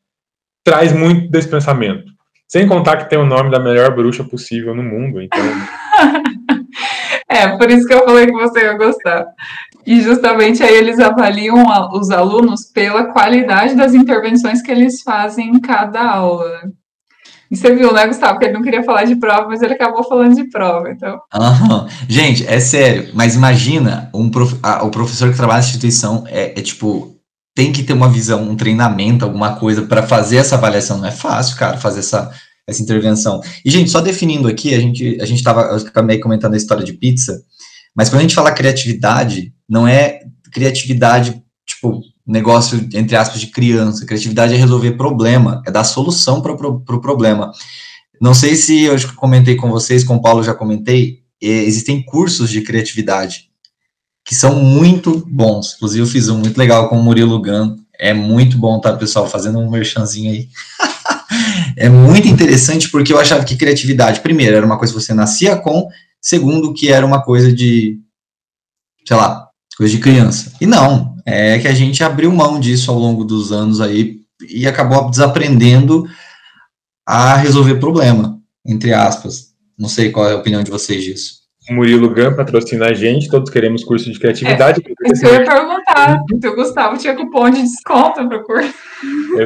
traz 0.62 0.92
muito 0.92 1.30
desse 1.30 1.48
pensamento. 1.48 2.12
Sem 2.46 2.68
contar 2.68 2.98
que 2.98 3.08
tem 3.08 3.18
o 3.18 3.24
nome 3.24 3.50
da 3.50 3.58
melhor 3.58 3.96
bruxa 3.96 4.22
possível 4.22 4.74
no 4.74 4.82
mundo, 4.82 5.22
então. 5.22 5.40
é, 7.26 7.56
por 7.56 7.70
isso 7.70 7.88
que 7.88 7.94
eu 7.94 8.04
falei 8.04 8.26
que 8.26 8.32
você 8.32 8.64
ia 8.64 8.76
gostar. 8.76 9.26
E 9.86 10.02
justamente 10.02 10.62
aí 10.62 10.74
eles 10.74 11.00
avaliam 11.00 11.64
os 11.94 12.10
alunos 12.10 12.66
pela 12.66 13.10
qualidade 13.14 13.74
das 13.74 13.94
intervenções 13.94 14.60
que 14.60 14.70
eles 14.70 15.00
fazem 15.00 15.48
em 15.48 15.58
cada 15.60 16.02
aula. 16.02 16.70
E 17.52 17.56
você 17.56 17.74
viu, 17.74 17.92
né, 17.92 18.06
Gustavo, 18.06 18.38
que 18.38 18.46
ele 18.46 18.54
não 18.54 18.62
queria 18.62 18.82
falar 18.82 19.04
de 19.04 19.14
prova, 19.14 19.46
mas 19.46 19.60
ele 19.60 19.74
acabou 19.74 20.02
falando 20.02 20.34
de 20.34 20.44
prova, 20.44 20.90
então. 20.90 21.20
Gente, 22.08 22.46
é 22.46 22.58
sério, 22.58 23.10
mas 23.12 23.34
imagina 23.34 24.08
um 24.14 24.30
prof... 24.30 24.56
ah, 24.62 24.82
o 24.82 24.90
professor 24.90 25.30
que 25.30 25.36
trabalha 25.36 25.60
na 25.60 25.66
instituição 25.66 26.24
é, 26.28 26.58
é, 26.58 26.62
tipo, 26.62 27.14
tem 27.54 27.70
que 27.70 27.82
ter 27.82 27.92
uma 27.92 28.08
visão, 28.08 28.42
um 28.42 28.56
treinamento, 28.56 29.26
alguma 29.26 29.54
coisa 29.56 29.82
para 29.82 30.02
fazer 30.02 30.38
essa 30.38 30.54
avaliação. 30.54 30.96
Não 30.96 31.08
é 31.08 31.10
fácil, 31.10 31.58
cara, 31.58 31.76
fazer 31.76 31.98
essa, 31.98 32.32
essa 32.66 32.82
intervenção. 32.82 33.42
E, 33.62 33.70
gente, 33.70 33.90
só 33.90 34.00
definindo 34.00 34.48
aqui, 34.48 34.74
a 34.74 34.80
gente, 34.80 35.18
a 35.20 35.26
gente 35.26 35.42
tava, 35.42 35.60
eu 35.64 35.76
acabei 35.76 36.18
comentando 36.18 36.54
a 36.54 36.56
história 36.56 36.82
de 36.82 36.94
pizza, 36.94 37.38
mas 37.94 38.08
quando 38.08 38.20
a 38.20 38.22
gente 38.22 38.34
fala 38.34 38.50
criatividade, 38.50 39.52
não 39.68 39.86
é 39.86 40.20
criatividade, 40.50 41.38
tipo, 41.66 42.00
negócio, 42.26 42.88
entre 42.94 43.16
aspas, 43.16 43.40
de 43.40 43.48
criança. 43.48 44.06
Criatividade 44.06 44.54
é 44.54 44.56
resolver 44.56 44.92
problema, 44.92 45.62
é 45.66 45.70
dar 45.70 45.84
solução 45.84 46.40
para 46.40 46.52
o 46.52 46.56
pro, 46.56 46.80
pro 46.80 47.00
problema. 47.00 47.52
Não 48.20 48.34
sei 48.34 48.54
se 48.54 48.82
eu 48.82 48.96
comentei 49.16 49.56
com 49.56 49.70
vocês, 49.70 50.04
com 50.04 50.16
o 50.16 50.22
Paulo 50.22 50.42
já 50.42 50.54
comentei, 50.54 51.22
existem 51.40 52.02
cursos 52.02 52.50
de 52.50 52.62
criatividade 52.62 53.50
que 54.24 54.34
são 54.34 54.54
muito 54.54 55.26
bons. 55.28 55.74
Inclusive, 55.74 56.02
eu 56.02 56.06
fiz 56.06 56.28
um 56.28 56.38
muito 56.38 56.56
legal 56.56 56.88
com 56.88 56.98
o 56.98 57.02
Murilo 57.02 57.40
Gan. 57.40 57.76
É 57.98 58.14
muito 58.14 58.56
bom, 58.56 58.80
tá, 58.80 58.92
pessoal? 58.96 59.28
Fazendo 59.28 59.58
um 59.58 59.70
merchanzinho 59.70 60.30
aí. 60.30 60.48
é 61.76 61.88
muito 61.88 62.28
interessante 62.28 62.88
porque 62.88 63.12
eu 63.12 63.18
achava 63.18 63.44
que 63.44 63.56
criatividade, 63.56 64.20
primeiro, 64.20 64.56
era 64.56 64.64
uma 64.64 64.78
coisa 64.78 64.94
que 64.94 65.00
você 65.00 65.12
nascia 65.12 65.56
com, 65.56 65.88
segundo, 66.20 66.72
que 66.72 66.88
era 66.88 67.04
uma 67.04 67.22
coisa 67.22 67.52
de, 67.52 67.98
sei 69.06 69.16
lá, 69.16 69.48
coisa 69.76 69.92
de 69.92 70.00
criança. 70.00 70.52
E 70.60 70.66
não, 70.66 71.11
é 71.24 71.58
que 71.58 71.68
a 71.68 71.74
gente 71.74 72.02
abriu 72.02 72.32
mão 72.32 72.58
disso 72.58 72.90
ao 72.90 72.98
longo 72.98 73.24
dos 73.24 73.52
anos 73.52 73.80
aí 73.80 74.16
e 74.48 74.66
acabou 74.66 75.08
desaprendendo 75.10 76.06
a 77.06 77.36
resolver 77.36 77.76
problema, 77.76 78.38
entre 78.66 78.92
aspas. 78.92 79.52
Não 79.78 79.88
sei 79.88 80.10
qual 80.10 80.28
é 80.28 80.32
a 80.32 80.36
opinião 80.36 80.62
de 80.62 80.70
vocês 80.70 81.02
disso. 81.02 81.42
O 81.70 81.74
Murilo 81.74 82.12
Gan 82.12 82.34
patrocina 82.34 82.86
a 82.86 82.92
gente, 82.92 83.28
todos 83.28 83.48
queremos 83.48 83.84
curso 83.84 84.10
de 84.10 84.18
criatividade. 84.18 84.82
É, 84.84 85.12
isso 85.12 85.24
eu 85.24 85.34
ia 85.34 85.44
perguntar, 85.44 86.20
o 86.44 86.56
Gustavo 86.56 86.98
tinha 86.98 87.14
cupom 87.14 87.50
de 87.50 87.62
desconto 87.62 88.26
para 88.28 88.38
o 88.38 88.42
curso. 88.42 88.74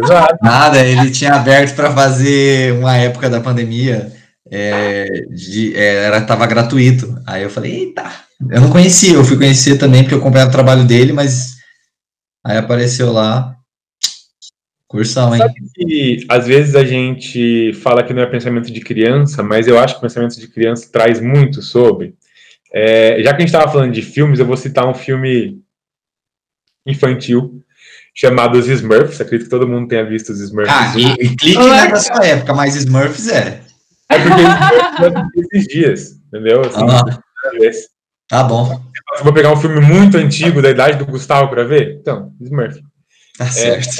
Exato. 0.02 0.38
Nada, 0.42 0.84
ele 0.84 1.10
tinha 1.10 1.34
aberto 1.34 1.76
para 1.76 1.90
fazer 1.90 2.72
uma 2.72 2.96
época 2.96 3.28
da 3.28 3.40
pandemia, 3.40 4.12
é, 4.50 5.06
de, 5.28 5.76
é, 5.76 6.04
era, 6.04 6.22
tava 6.22 6.46
gratuito. 6.46 7.18
Aí 7.26 7.42
eu 7.42 7.50
falei, 7.50 7.80
eita, 7.80 8.10
eu 8.50 8.62
não 8.62 8.70
conhecia, 8.70 9.12
eu 9.12 9.24
fui 9.24 9.36
conhecer 9.36 9.76
também 9.76 10.02
porque 10.02 10.14
eu 10.14 10.18
acompanhava 10.18 10.48
o 10.48 10.52
trabalho 10.52 10.84
dele, 10.84 11.12
mas 11.12 11.55
Aí 12.46 12.58
apareceu 12.58 13.12
lá, 13.12 13.56
cursão, 14.86 15.34
hein? 15.34 15.40
Sabe 15.40 15.54
que 15.74 16.26
às 16.28 16.46
vezes 16.46 16.76
a 16.76 16.84
gente 16.84 17.72
fala 17.82 18.04
que 18.04 18.14
não 18.14 18.22
é 18.22 18.26
pensamento 18.26 18.72
de 18.72 18.80
criança, 18.80 19.42
mas 19.42 19.66
eu 19.66 19.78
acho 19.78 19.94
que 19.94 19.98
o 19.98 20.02
pensamento 20.02 20.38
de 20.38 20.46
criança 20.46 20.88
traz 20.90 21.20
muito 21.20 21.60
sobre. 21.60 22.14
É, 22.72 23.20
já 23.20 23.30
que 23.30 23.36
a 23.36 23.40
gente 23.40 23.48
estava 23.48 23.70
falando 23.70 23.92
de 23.92 24.02
filmes, 24.02 24.38
eu 24.38 24.46
vou 24.46 24.56
citar 24.56 24.86
um 24.88 24.94
filme 24.94 25.60
infantil 26.86 27.60
chamado 28.14 28.58
Os 28.58 28.68
Smurfs. 28.68 29.20
Acredito 29.20 29.46
que 29.46 29.50
todo 29.50 29.66
mundo 29.66 29.88
tenha 29.88 30.04
visto 30.04 30.30
os 30.30 30.40
Smurfs. 30.40 30.72
Ah, 30.72 30.94
e, 30.96 31.12
e 31.14 31.36
clique 31.36 31.58
não 31.58 31.74
é 31.74 31.88
da 31.88 31.96
sua 31.96 32.24
época, 32.24 32.54
mas 32.54 32.76
Smurfs 32.76 33.28
é. 33.28 33.60
É 34.08 34.18
porque 35.10 35.40
esses 35.40 35.66
dias, 35.66 36.12
entendeu? 36.28 36.60
Assim, 36.60 36.86
ah, 36.88 37.20
tá 38.28 38.44
bom. 38.44 38.80
Eu 39.18 39.24
vou 39.24 39.32
pegar 39.32 39.52
um 39.52 39.56
filme 39.56 39.80
muito 39.80 40.16
antigo 40.16 40.60
da 40.60 40.70
idade 40.70 40.98
do 40.98 41.06
Gustavo 41.06 41.48
para 41.48 41.64
ver? 41.64 41.98
Então, 42.00 42.32
Smurf. 42.40 42.80
Tá 43.38 43.44
é, 43.44 43.50
certo. 43.50 43.96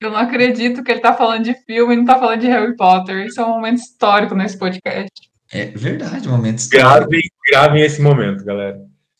Eu 0.00 0.10
não 0.10 0.18
acredito 0.18 0.82
que 0.82 0.92
ele 0.92 1.00
tá 1.00 1.12
falando 1.12 1.44
de 1.44 1.54
filme 1.64 1.94
e 1.94 1.96
não 1.96 2.04
tá 2.04 2.18
falando 2.18 2.40
de 2.40 2.46
Harry 2.46 2.76
Potter. 2.76 3.26
Isso 3.26 3.40
é 3.40 3.44
um 3.44 3.50
momento 3.50 3.78
histórico 3.78 4.34
nesse 4.34 4.56
podcast. 4.56 5.28
É 5.52 5.66
verdade, 5.66 6.28
um 6.28 6.32
momento 6.32 6.58
histórico. 6.58 6.88
Gravem, 6.88 7.22
gravem 7.50 7.82
esse 7.82 8.00
momento, 8.00 8.44
galera. 8.44 8.78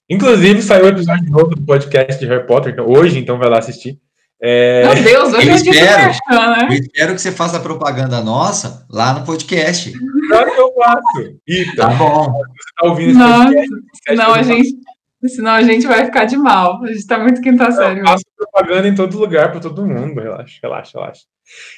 Inclusive, 0.08 0.62
saiu 0.62 0.84
o 0.84 0.88
episódio 0.88 1.30
novo 1.30 1.54
do 1.54 1.62
podcast 1.62 2.18
de 2.18 2.26
Harry 2.30 2.46
Potter, 2.46 2.72
então, 2.72 2.86
hoje, 2.86 3.18
então 3.18 3.38
vai 3.38 3.50
lá 3.50 3.58
assistir. 3.58 3.98
É... 4.40 4.84
Meu 4.84 5.02
Deus, 5.02 5.34
hoje 5.34 5.48
eu, 5.48 5.52
é 5.52 5.56
espero, 5.56 6.12
né? 6.30 6.68
eu 6.70 6.74
espero 6.74 7.14
que 7.14 7.20
você 7.20 7.32
faça 7.32 7.58
propaganda 7.58 8.20
nossa 8.22 8.86
lá 8.88 9.12
no 9.12 9.24
podcast. 9.24 9.92
Claro 10.28 10.54
que 10.54 10.60
eu 10.60 10.74
faço. 10.74 11.40
Eita, 11.46 11.76
tá 11.76 11.88
bom. 11.88 12.32
Você 12.32 12.70
tá 12.76 12.86
ouvindo 12.86 13.10
esse 13.10 13.18
Nossa, 13.18 13.44
podcast? 13.44 14.14
Não, 14.14 14.34
a 14.34 14.42
gente, 14.42 14.78
Senão 15.26 15.50
a 15.50 15.62
gente 15.62 15.86
vai 15.86 16.04
ficar 16.04 16.26
de 16.26 16.36
mal. 16.36 16.82
A 16.84 16.92
gente 16.92 17.06
tá 17.06 17.18
muito 17.18 17.40
quinta 17.40 17.72
série. 17.72 18.00
Eu 18.00 18.06
faço 18.06 18.24
propaganda 18.36 18.86
em 18.86 18.94
todo 18.94 19.18
lugar 19.18 19.50
para 19.50 19.60
todo 19.60 19.84
mundo. 19.84 20.20
Relaxa, 20.20 20.60
relaxa, 20.62 20.98
relaxa. 20.98 21.22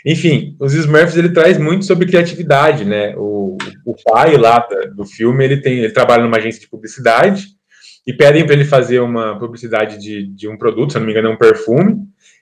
Enfim, 0.05 0.57
os 0.61 0.75
Smurfs 0.75 1.17
ele 1.17 1.31
traz 1.31 1.57
muito 1.57 1.87
sobre 1.87 2.07
criatividade, 2.07 2.85
né? 2.85 3.15
O, 3.17 3.57
o 3.87 3.95
pai 4.05 4.37
lá 4.37 4.67
do 4.95 5.07
filme 5.07 5.45
ele 5.45 5.63
tem, 5.63 5.79
ele 5.79 5.93
trabalha 5.93 6.23
numa 6.23 6.37
agência 6.37 6.61
de 6.61 6.69
publicidade 6.69 7.47
e 8.07 8.13
pedem 8.13 8.45
para 8.45 8.55
ele 8.55 8.65
fazer 8.65 9.01
uma 9.01 9.39
publicidade 9.39 9.99
de, 9.99 10.27
de 10.27 10.49
um 10.49 10.59
produto, 10.59 10.93
se 10.93 10.99
não 10.99 11.07
me 11.07 11.13
engano, 11.13 11.29
é 11.29 11.33
um 11.33 11.39
perfume, 11.39 11.97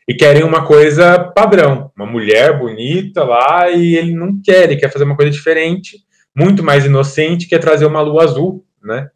e 0.08 0.14
querem 0.14 0.42
uma 0.42 0.64
coisa 0.64 1.18
padrão, 1.18 1.92
uma 1.94 2.06
mulher 2.06 2.58
bonita 2.58 3.22
lá, 3.22 3.68
e 3.68 3.94
ele 3.94 4.14
não 4.14 4.40
quer, 4.42 4.64
ele 4.64 4.76
quer 4.76 4.90
fazer 4.90 5.04
uma 5.04 5.14
coisa 5.14 5.30
diferente, 5.30 5.98
muito 6.34 6.62
mais 6.64 6.86
inocente, 6.86 7.46
que 7.46 7.54
é 7.54 7.58
trazer 7.58 7.84
uma 7.84 8.00
lua 8.00 8.24
azul, 8.24 8.64
né? 8.82 9.10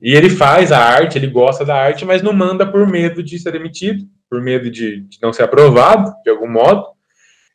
E 0.00 0.14
ele 0.14 0.30
faz 0.30 0.70
a 0.70 0.78
arte, 0.78 1.18
ele 1.18 1.26
gosta 1.26 1.64
da 1.64 1.74
arte, 1.74 2.04
mas 2.04 2.22
não 2.22 2.32
manda 2.32 2.64
por 2.64 2.86
medo 2.86 3.24
de 3.24 3.40
ser 3.40 3.50
demitido, 3.50 4.06
por 4.30 4.40
medo 4.40 4.70
de, 4.70 5.00
de 5.00 5.18
não 5.20 5.32
ser 5.32 5.42
aprovado, 5.42 6.14
de 6.22 6.30
algum 6.30 6.48
modo. 6.48 6.86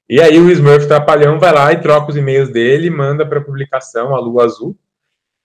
E 0.08 0.22
aí 0.22 0.38
o 0.38 0.52
Smurf 0.52 0.86
Trapalhão 0.86 1.40
vai 1.40 1.54
lá 1.54 1.72
e 1.72 1.82
troca 1.82 2.12
os 2.12 2.18
e-mails 2.18 2.50
dele, 2.50 2.90
manda 2.90 3.26
para 3.26 3.42
publicação 3.42 4.14
a 4.14 4.20
lua 4.20 4.44
azul. 4.44 4.78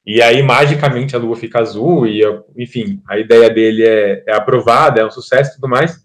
E 0.05 0.21
aí, 0.21 0.43
magicamente, 0.43 1.14
a 1.14 1.19
lua 1.19 1.37
fica 1.37 1.61
azul, 1.61 2.07
e 2.07 2.23
enfim, 2.57 3.01
a 3.09 3.19
ideia 3.19 3.49
dele 3.49 3.87
é, 3.87 4.25
é 4.27 4.35
aprovada, 4.35 5.01
é 5.01 5.07
um 5.07 5.11
sucesso 5.11 5.53
e 5.53 5.55
tudo 5.55 5.69
mais. 5.69 6.05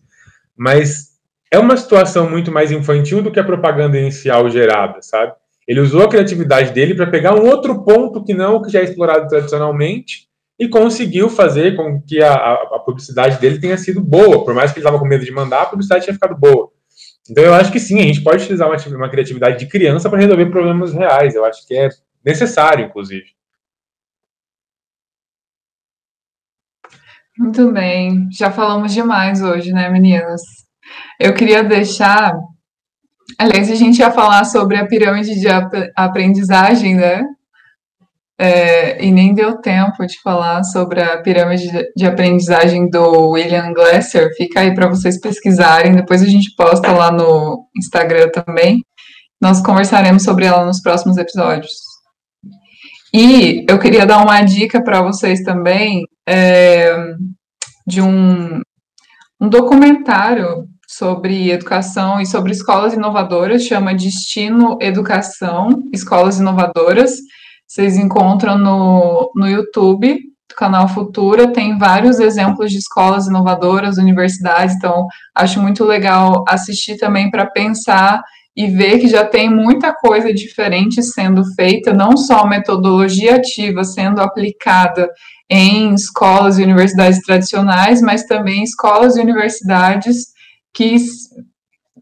Mas 0.56 1.15
é 1.52 1.60
uma 1.60 1.78
situação 1.78 2.30
muito 2.30 2.52
mais 2.52 2.72
infantil 2.72 3.22
do 3.22 3.32
que 3.32 3.40
a 3.40 3.44
propaganda 3.44 4.00
inicial 4.00 4.50
gerada, 4.50 5.02
sabe? 5.02 5.34
Ele 5.68 5.80
usou 5.80 6.04
a 6.04 6.10
criatividade 6.10 6.72
dele 6.72 6.94
para 6.94 7.08
pegar 7.08 7.34
um 7.34 7.48
outro 7.48 7.84
ponto 7.84 8.24
que 8.24 8.34
não 8.34 8.56
o 8.56 8.62
que 8.62 8.72
já 8.72 8.82
é 8.82 8.84
explorado 8.84 9.28
tradicionalmente 9.28 10.28
e 10.60 10.68
conseguiu 10.68 11.30
fazer 11.30 11.76
com 11.76 12.02
que 12.02 12.22
a, 12.22 12.34
a, 12.34 12.80
publicidade 12.80 13.40
dele 13.40 13.60
tenha 13.60 13.78
sido 13.78 14.00
boa. 14.00 14.46
Por 14.46 14.54
mais 14.54 14.72
que 14.72 14.78
ele 14.78 14.86
estava 14.86 15.00
com 15.00 15.08
medo 15.08 15.26
de 15.26 15.32
mandar, 15.32 15.64
a 15.64 15.66
publicidade 15.66 16.06
tinha 16.06 16.14
ficado 16.14 16.36
boa. 16.38 16.72
Então 17.30 17.44
eu 17.44 17.54
acho 17.54 17.72
que 17.72 17.80
sim, 17.80 18.00
a 18.00 18.04
gente 18.04 18.22
pode 18.22 18.44
utilizar 18.44 18.70
uma, 18.70 18.98
uma 18.98 19.10
criatividade 19.10 19.58
de 19.58 19.68
criança 19.68 20.10
para 20.10 20.20
resolver 20.20 20.46
problemas 20.48 20.94
reais. 20.94 21.34
Eu 21.34 21.44
acho 21.44 21.66
que 21.68 21.76
é 21.76 21.90
necessário, 22.24 22.86
inclusive. 22.86 23.26
Muito 27.38 27.72
bem. 27.72 28.30
Já 28.32 28.52
falamos 28.52 28.94
demais 28.94 29.42
hoje, 29.42 29.74
né, 29.74 29.90
meninas? 29.90 30.65
Eu 31.20 31.34
queria 31.34 31.64
deixar. 31.64 32.34
Aliás, 33.38 33.72
a 33.72 33.76
gente 33.76 34.00
ia 34.00 34.12
falar 34.12 34.44
sobre 34.46 34.78
a 34.78 34.86
pirâmide 34.86 35.40
de 35.40 35.48
aprendizagem, 35.96 36.96
né? 36.96 37.24
É, 38.38 39.04
e 39.04 39.12
nem 39.12 39.34
deu 39.34 39.62
tempo 39.62 40.06
de 40.06 40.22
falar 40.22 40.62
sobre 40.64 41.02
a 41.02 41.22
pirâmide 41.22 41.72
de 41.96 42.06
aprendizagem 42.06 42.90
do 42.90 43.30
William 43.32 43.72
Glasser. 43.74 44.30
Fica 44.36 44.60
aí 44.60 44.76
para 44.76 44.90
vocês 44.90 45.20
pesquisarem. 45.20 45.96
Depois 45.96 46.22
a 46.22 46.28
gente 46.28 46.54
posta 46.56 46.92
lá 46.92 47.12
no 47.12 47.66
Instagram 47.78 48.30
também. 48.30 48.84
Nós 49.42 49.62
conversaremos 49.62 50.24
sobre 50.24 50.46
ela 50.46 50.66
nos 50.66 50.82
próximos 50.82 51.18
episódios. 51.18 51.72
E 53.14 53.66
eu 53.70 53.80
queria 53.80 54.06
dar 54.06 54.22
uma 54.22 54.42
dica 54.42 54.84
para 54.84 55.02
vocês 55.02 55.42
também 55.42 56.06
é, 56.28 56.94
de 57.88 58.02
um, 58.02 58.60
um 59.40 59.48
documentário 59.48 60.68
sobre 60.98 61.52
educação 61.52 62.22
e 62.22 62.26
sobre 62.26 62.54
escolas 62.54 62.94
inovadoras, 62.94 63.64
chama 63.64 63.94
Destino 63.94 64.78
Educação, 64.80 65.84
Escolas 65.92 66.40
Inovadoras. 66.40 67.16
Vocês 67.68 67.98
encontram 67.98 68.58
no, 68.58 69.30
no 69.36 69.46
YouTube, 69.46 70.18
do 70.48 70.56
canal 70.56 70.88
Futura, 70.88 71.52
tem 71.52 71.78
vários 71.78 72.20
exemplos 72.20 72.72
de 72.72 72.78
escolas 72.78 73.28
inovadoras, 73.28 73.98
universidades, 73.98 74.76
então 74.76 75.06
acho 75.36 75.62
muito 75.62 75.84
legal 75.84 76.46
assistir 76.48 76.98
também 76.98 77.30
para 77.30 77.46
pensar 77.46 78.22
e 78.56 78.68
ver 78.68 79.00
que 79.00 79.10
já 79.10 79.26
tem 79.26 79.50
muita 79.50 79.94
coisa 79.94 80.34
diferente 80.34 81.04
sendo 81.04 81.44
feita, 81.56 81.92
não 81.92 82.16
só 82.16 82.48
metodologia 82.48 83.36
ativa 83.36 83.84
sendo 83.84 84.22
aplicada 84.22 85.10
em 85.50 85.94
escolas 85.94 86.58
e 86.58 86.64
universidades 86.64 87.20
tradicionais, 87.20 88.02
mas 88.02 88.24
também 88.24 88.64
escolas 88.64 89.18
e 89.18 89.22
universidades 89.22 90.35
que 90.76 90.98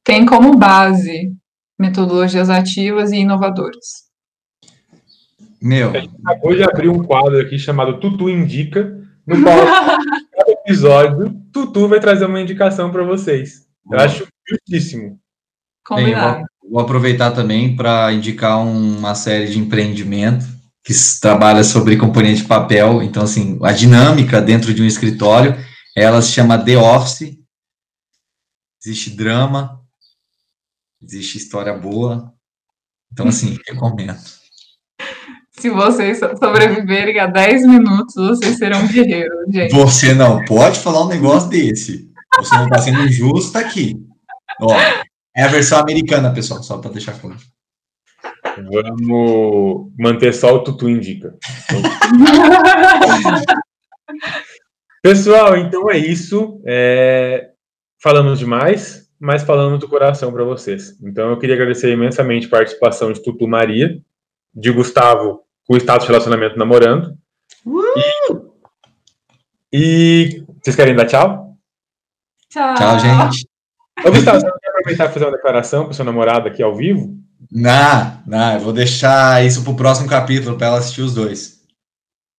têm 0.04 0.26
como 0.26 0.58
base 0.58 1.32
metodologias 1.80 2.50
ativas 2.50 3.12
e 3.12 3.18
inovadoras. 3.18 4.04
Meu. 5.62 5.92
A 5.92 6.00
gente 6.00 6.16
acabou 6.26 6.56
de 6.56 6.64
abrir 6.64 6.90
um 6.90 7.04
quadro 7.04 7.40
aqui 7.40 7.58
chamado 7.58 8.00
Tutu 8.00 8.30
Indica, 8.30 9.00
no 9.26 9.42
qual 9.42 9.58
cada 10.36 10.52
episódio 10.52 11.34
Tutu 11.54 11.88
vai 11.88 12.00
trazer 12.00 12.26
uma 12.26 12.42
indicação 12.42 12.92
para 12.92 13.04
vocês. 13.04 13.66
Eu 13.90 14.00
acho 14.00 14.28
justíssimo. 14.50 15.20
Bem, 15.96 16.16
vou, 16.16 16.46
vou 16.72 16.82
aproveitar 16.82 17.32
também 17.32 17.76
para 17.76 18.12
indicar 18.12 18.62
uma 18.62 19.16
série 19.16 19.48
de 19.48 19.60
empreendimento 19.60 20.46
que 20.84 20.94
trabalha 21.22 21.64
sobre 21.64 21.96
componente 21.96 22.42
de 22.42 22.48
papel. 22.48 23.02
Então, 23.02 23.24
assim, 23.24 23.58
a 23.64 23.72
dinâmica 23.72 24.42
dentro 24.42 24.74
de 24.74 24.82
um 24.82 24.86
escritório, 24.86 25.56
ela 25.96 26.22
se 26.22 26.32
chama 26.32 26.58
The 26.58 26.78
Office. 26.78 27.43
Existe 28.86 29.12
drama, 29.12 29.82
existe 31.02 31.38
história 31.38 31.74
boa. 31.74 32.34
Então, 33.12 33.30
assim, 33.30 33.58
recomendo. 33.66 34.20
Se 35.52 35.70
vocês 35.70 36.20
sobreviverem 36.20 37.18
a 37.20 37.28
10 37.28 37.66
minutos, 37.66 38.16
vocês 38.16 38.58
serão 38.58 38.86
guerreiros, 38.88 39.46
gente. 39.50 39.74
Você 39.74 40.14
não 40.14 40.44
pode 40.44 40.80
falar 40.80 41.06
um 41.06 41.08
negócio 41.08 41.50
desse. 41.50 42.12
Você 42.36 42.56
não 42.56 42.66
está 42.66 42.80
sendo 42.80 43.08
justo 43.08 43.58
aqui. 43.58 43.96
Ó, 44.60 44.76
é 45.36 45.44
a 45.44 45.48
versão 45.48 45.80
americana, 45.80 46.34
pessoal, 46.34 46.62
só 46.62 46.78
para 46.80 46.92
deixar 46.92 47.18
claro. 47.20 47.40
Vamos 48.70 49.92
manter 49.98 50.34
só 50.34 50.56
o 50.56 50.64
Tutu 50.64 50.90
Indica. 50.90 51.38
Pessoal, 55.02 55.58
então 55.58 55.90
é 55.92 55.98
isso. 55.98 56.62
É... 56.66 57.53
Falamos 58.04 58.38
demais, 58.38 59.10
mas 59.18 59.44
falamos 59.44 59.80
do 59.80 59.88
coração 59.88 60.30
para 60.34 60.44
vocês. 60.44 61.00
Então 61.02 61.30
eu 61.30 61.40
queria 61.40 61.56
agradecer 61.56 61.90
imensamente 61.90 62.48
a 62.48 62.50
participação 62.50 63.14
de 63.14 63.24
Tutu 63.24 63.48
Maria, 63.48 63.98
de 64.54 64.72
Gustavo 64.72 65.40
com 65.66 65.76
o 65.76 65.78
status 65.78 66.06
de 66.06 66.12
relacionamento 66.12 66.60
namorando. 66.60 67.18
Uh! 67.66 68.52
E, 69.72 70.42
e, 70.42 70.46
vocês 70.62 70.76
querem 70.76 70.94
dar 70.94 71.06
tchau? 71.06 71.56
Tchau. 72.50 72.76
Tchau, 72.76 73.00
gente. 73.00 73.48
Ô, 74.06 74.12
Gustavo, 74.12 74.42
você 74.42 74.48
quer 74.48 74.70
aproveitar 74.70 75.06
e 75.06 75.14
fazer 75.14 75.26
uma 75.26 75.38
declaração 75.38 75.86
para 75.86 75.94
sua 75.94 76.04
namorada 76.04 76.50
aqui 76.50 76.62
ao 76.62 76.76
vivo? 76.76 77.18
Não, 77.50 78.22
não, 78.28 78.56
eu 78.56 78.60
vou 78.60 78.74
deixar 78.74 79.46
isso 79.46 79.64
para 79.64 79.72
o 79.72 79.78
próximo 79.78 80.10
capítulo 80.10 80.58
para 80.58 80.68
ela 80.68 80.80
assistir 80.80 81.04
os 81.04 81.14
dois. 81.14 81.53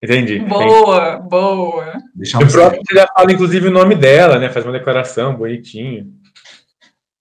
Entendi. 0.05 0.39
Boa, 0.41 1.15
entendi. 1.15 1.29
boa. 1.31 1.93
Deixa 2.15 2.37
um 2.37 2.47
próximo 2.47 2.83
você 2.87 2.95
já 2.95 3.07
fala, 3.17 3.33
inclusive, 3.33 3.69
o 3.69 3.73
nome 3.73 3.95
dela, 3.95 4.39
né? 4.39 4.51
Faz 4.51 4.67
uma 4.67 4.73
declaração 4.73 5.35
bonitinha. 5.35 6.07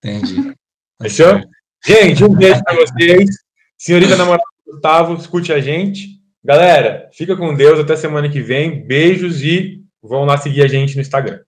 Entendi. 0.03 0.53
Fechou? 1.01 1.41
Gente, 1.85 2.23
um 2.25 2.35
beijo 2.35 2.61
para 2.61 2.75
vocês. 2.75 3.29
Senhorita 3.77 4.17
namorada 4.17 4.43
Gustavo, 4.67 5.15
escute 5.15 5.53
a 5.53 5.61
gente. 5.61 6.21
Galera, 6.43 7.09
fica 7.13 7.37
com 7.37 7.55
Deus 7.55 7.79
até 7.79 7.95
semana 7.95 8.29
que 8.29 8.41
vem. 8.41 8.85
Beijos 8.85 9.41
e 9.41 9.81
vão 10.01 10.25
lá 10.25 10.37
seguir 10.37 10.61
a 10.61 10.67
gente 10.67 10.95
no 10.95 11.01
Instagram. 11.01 11.39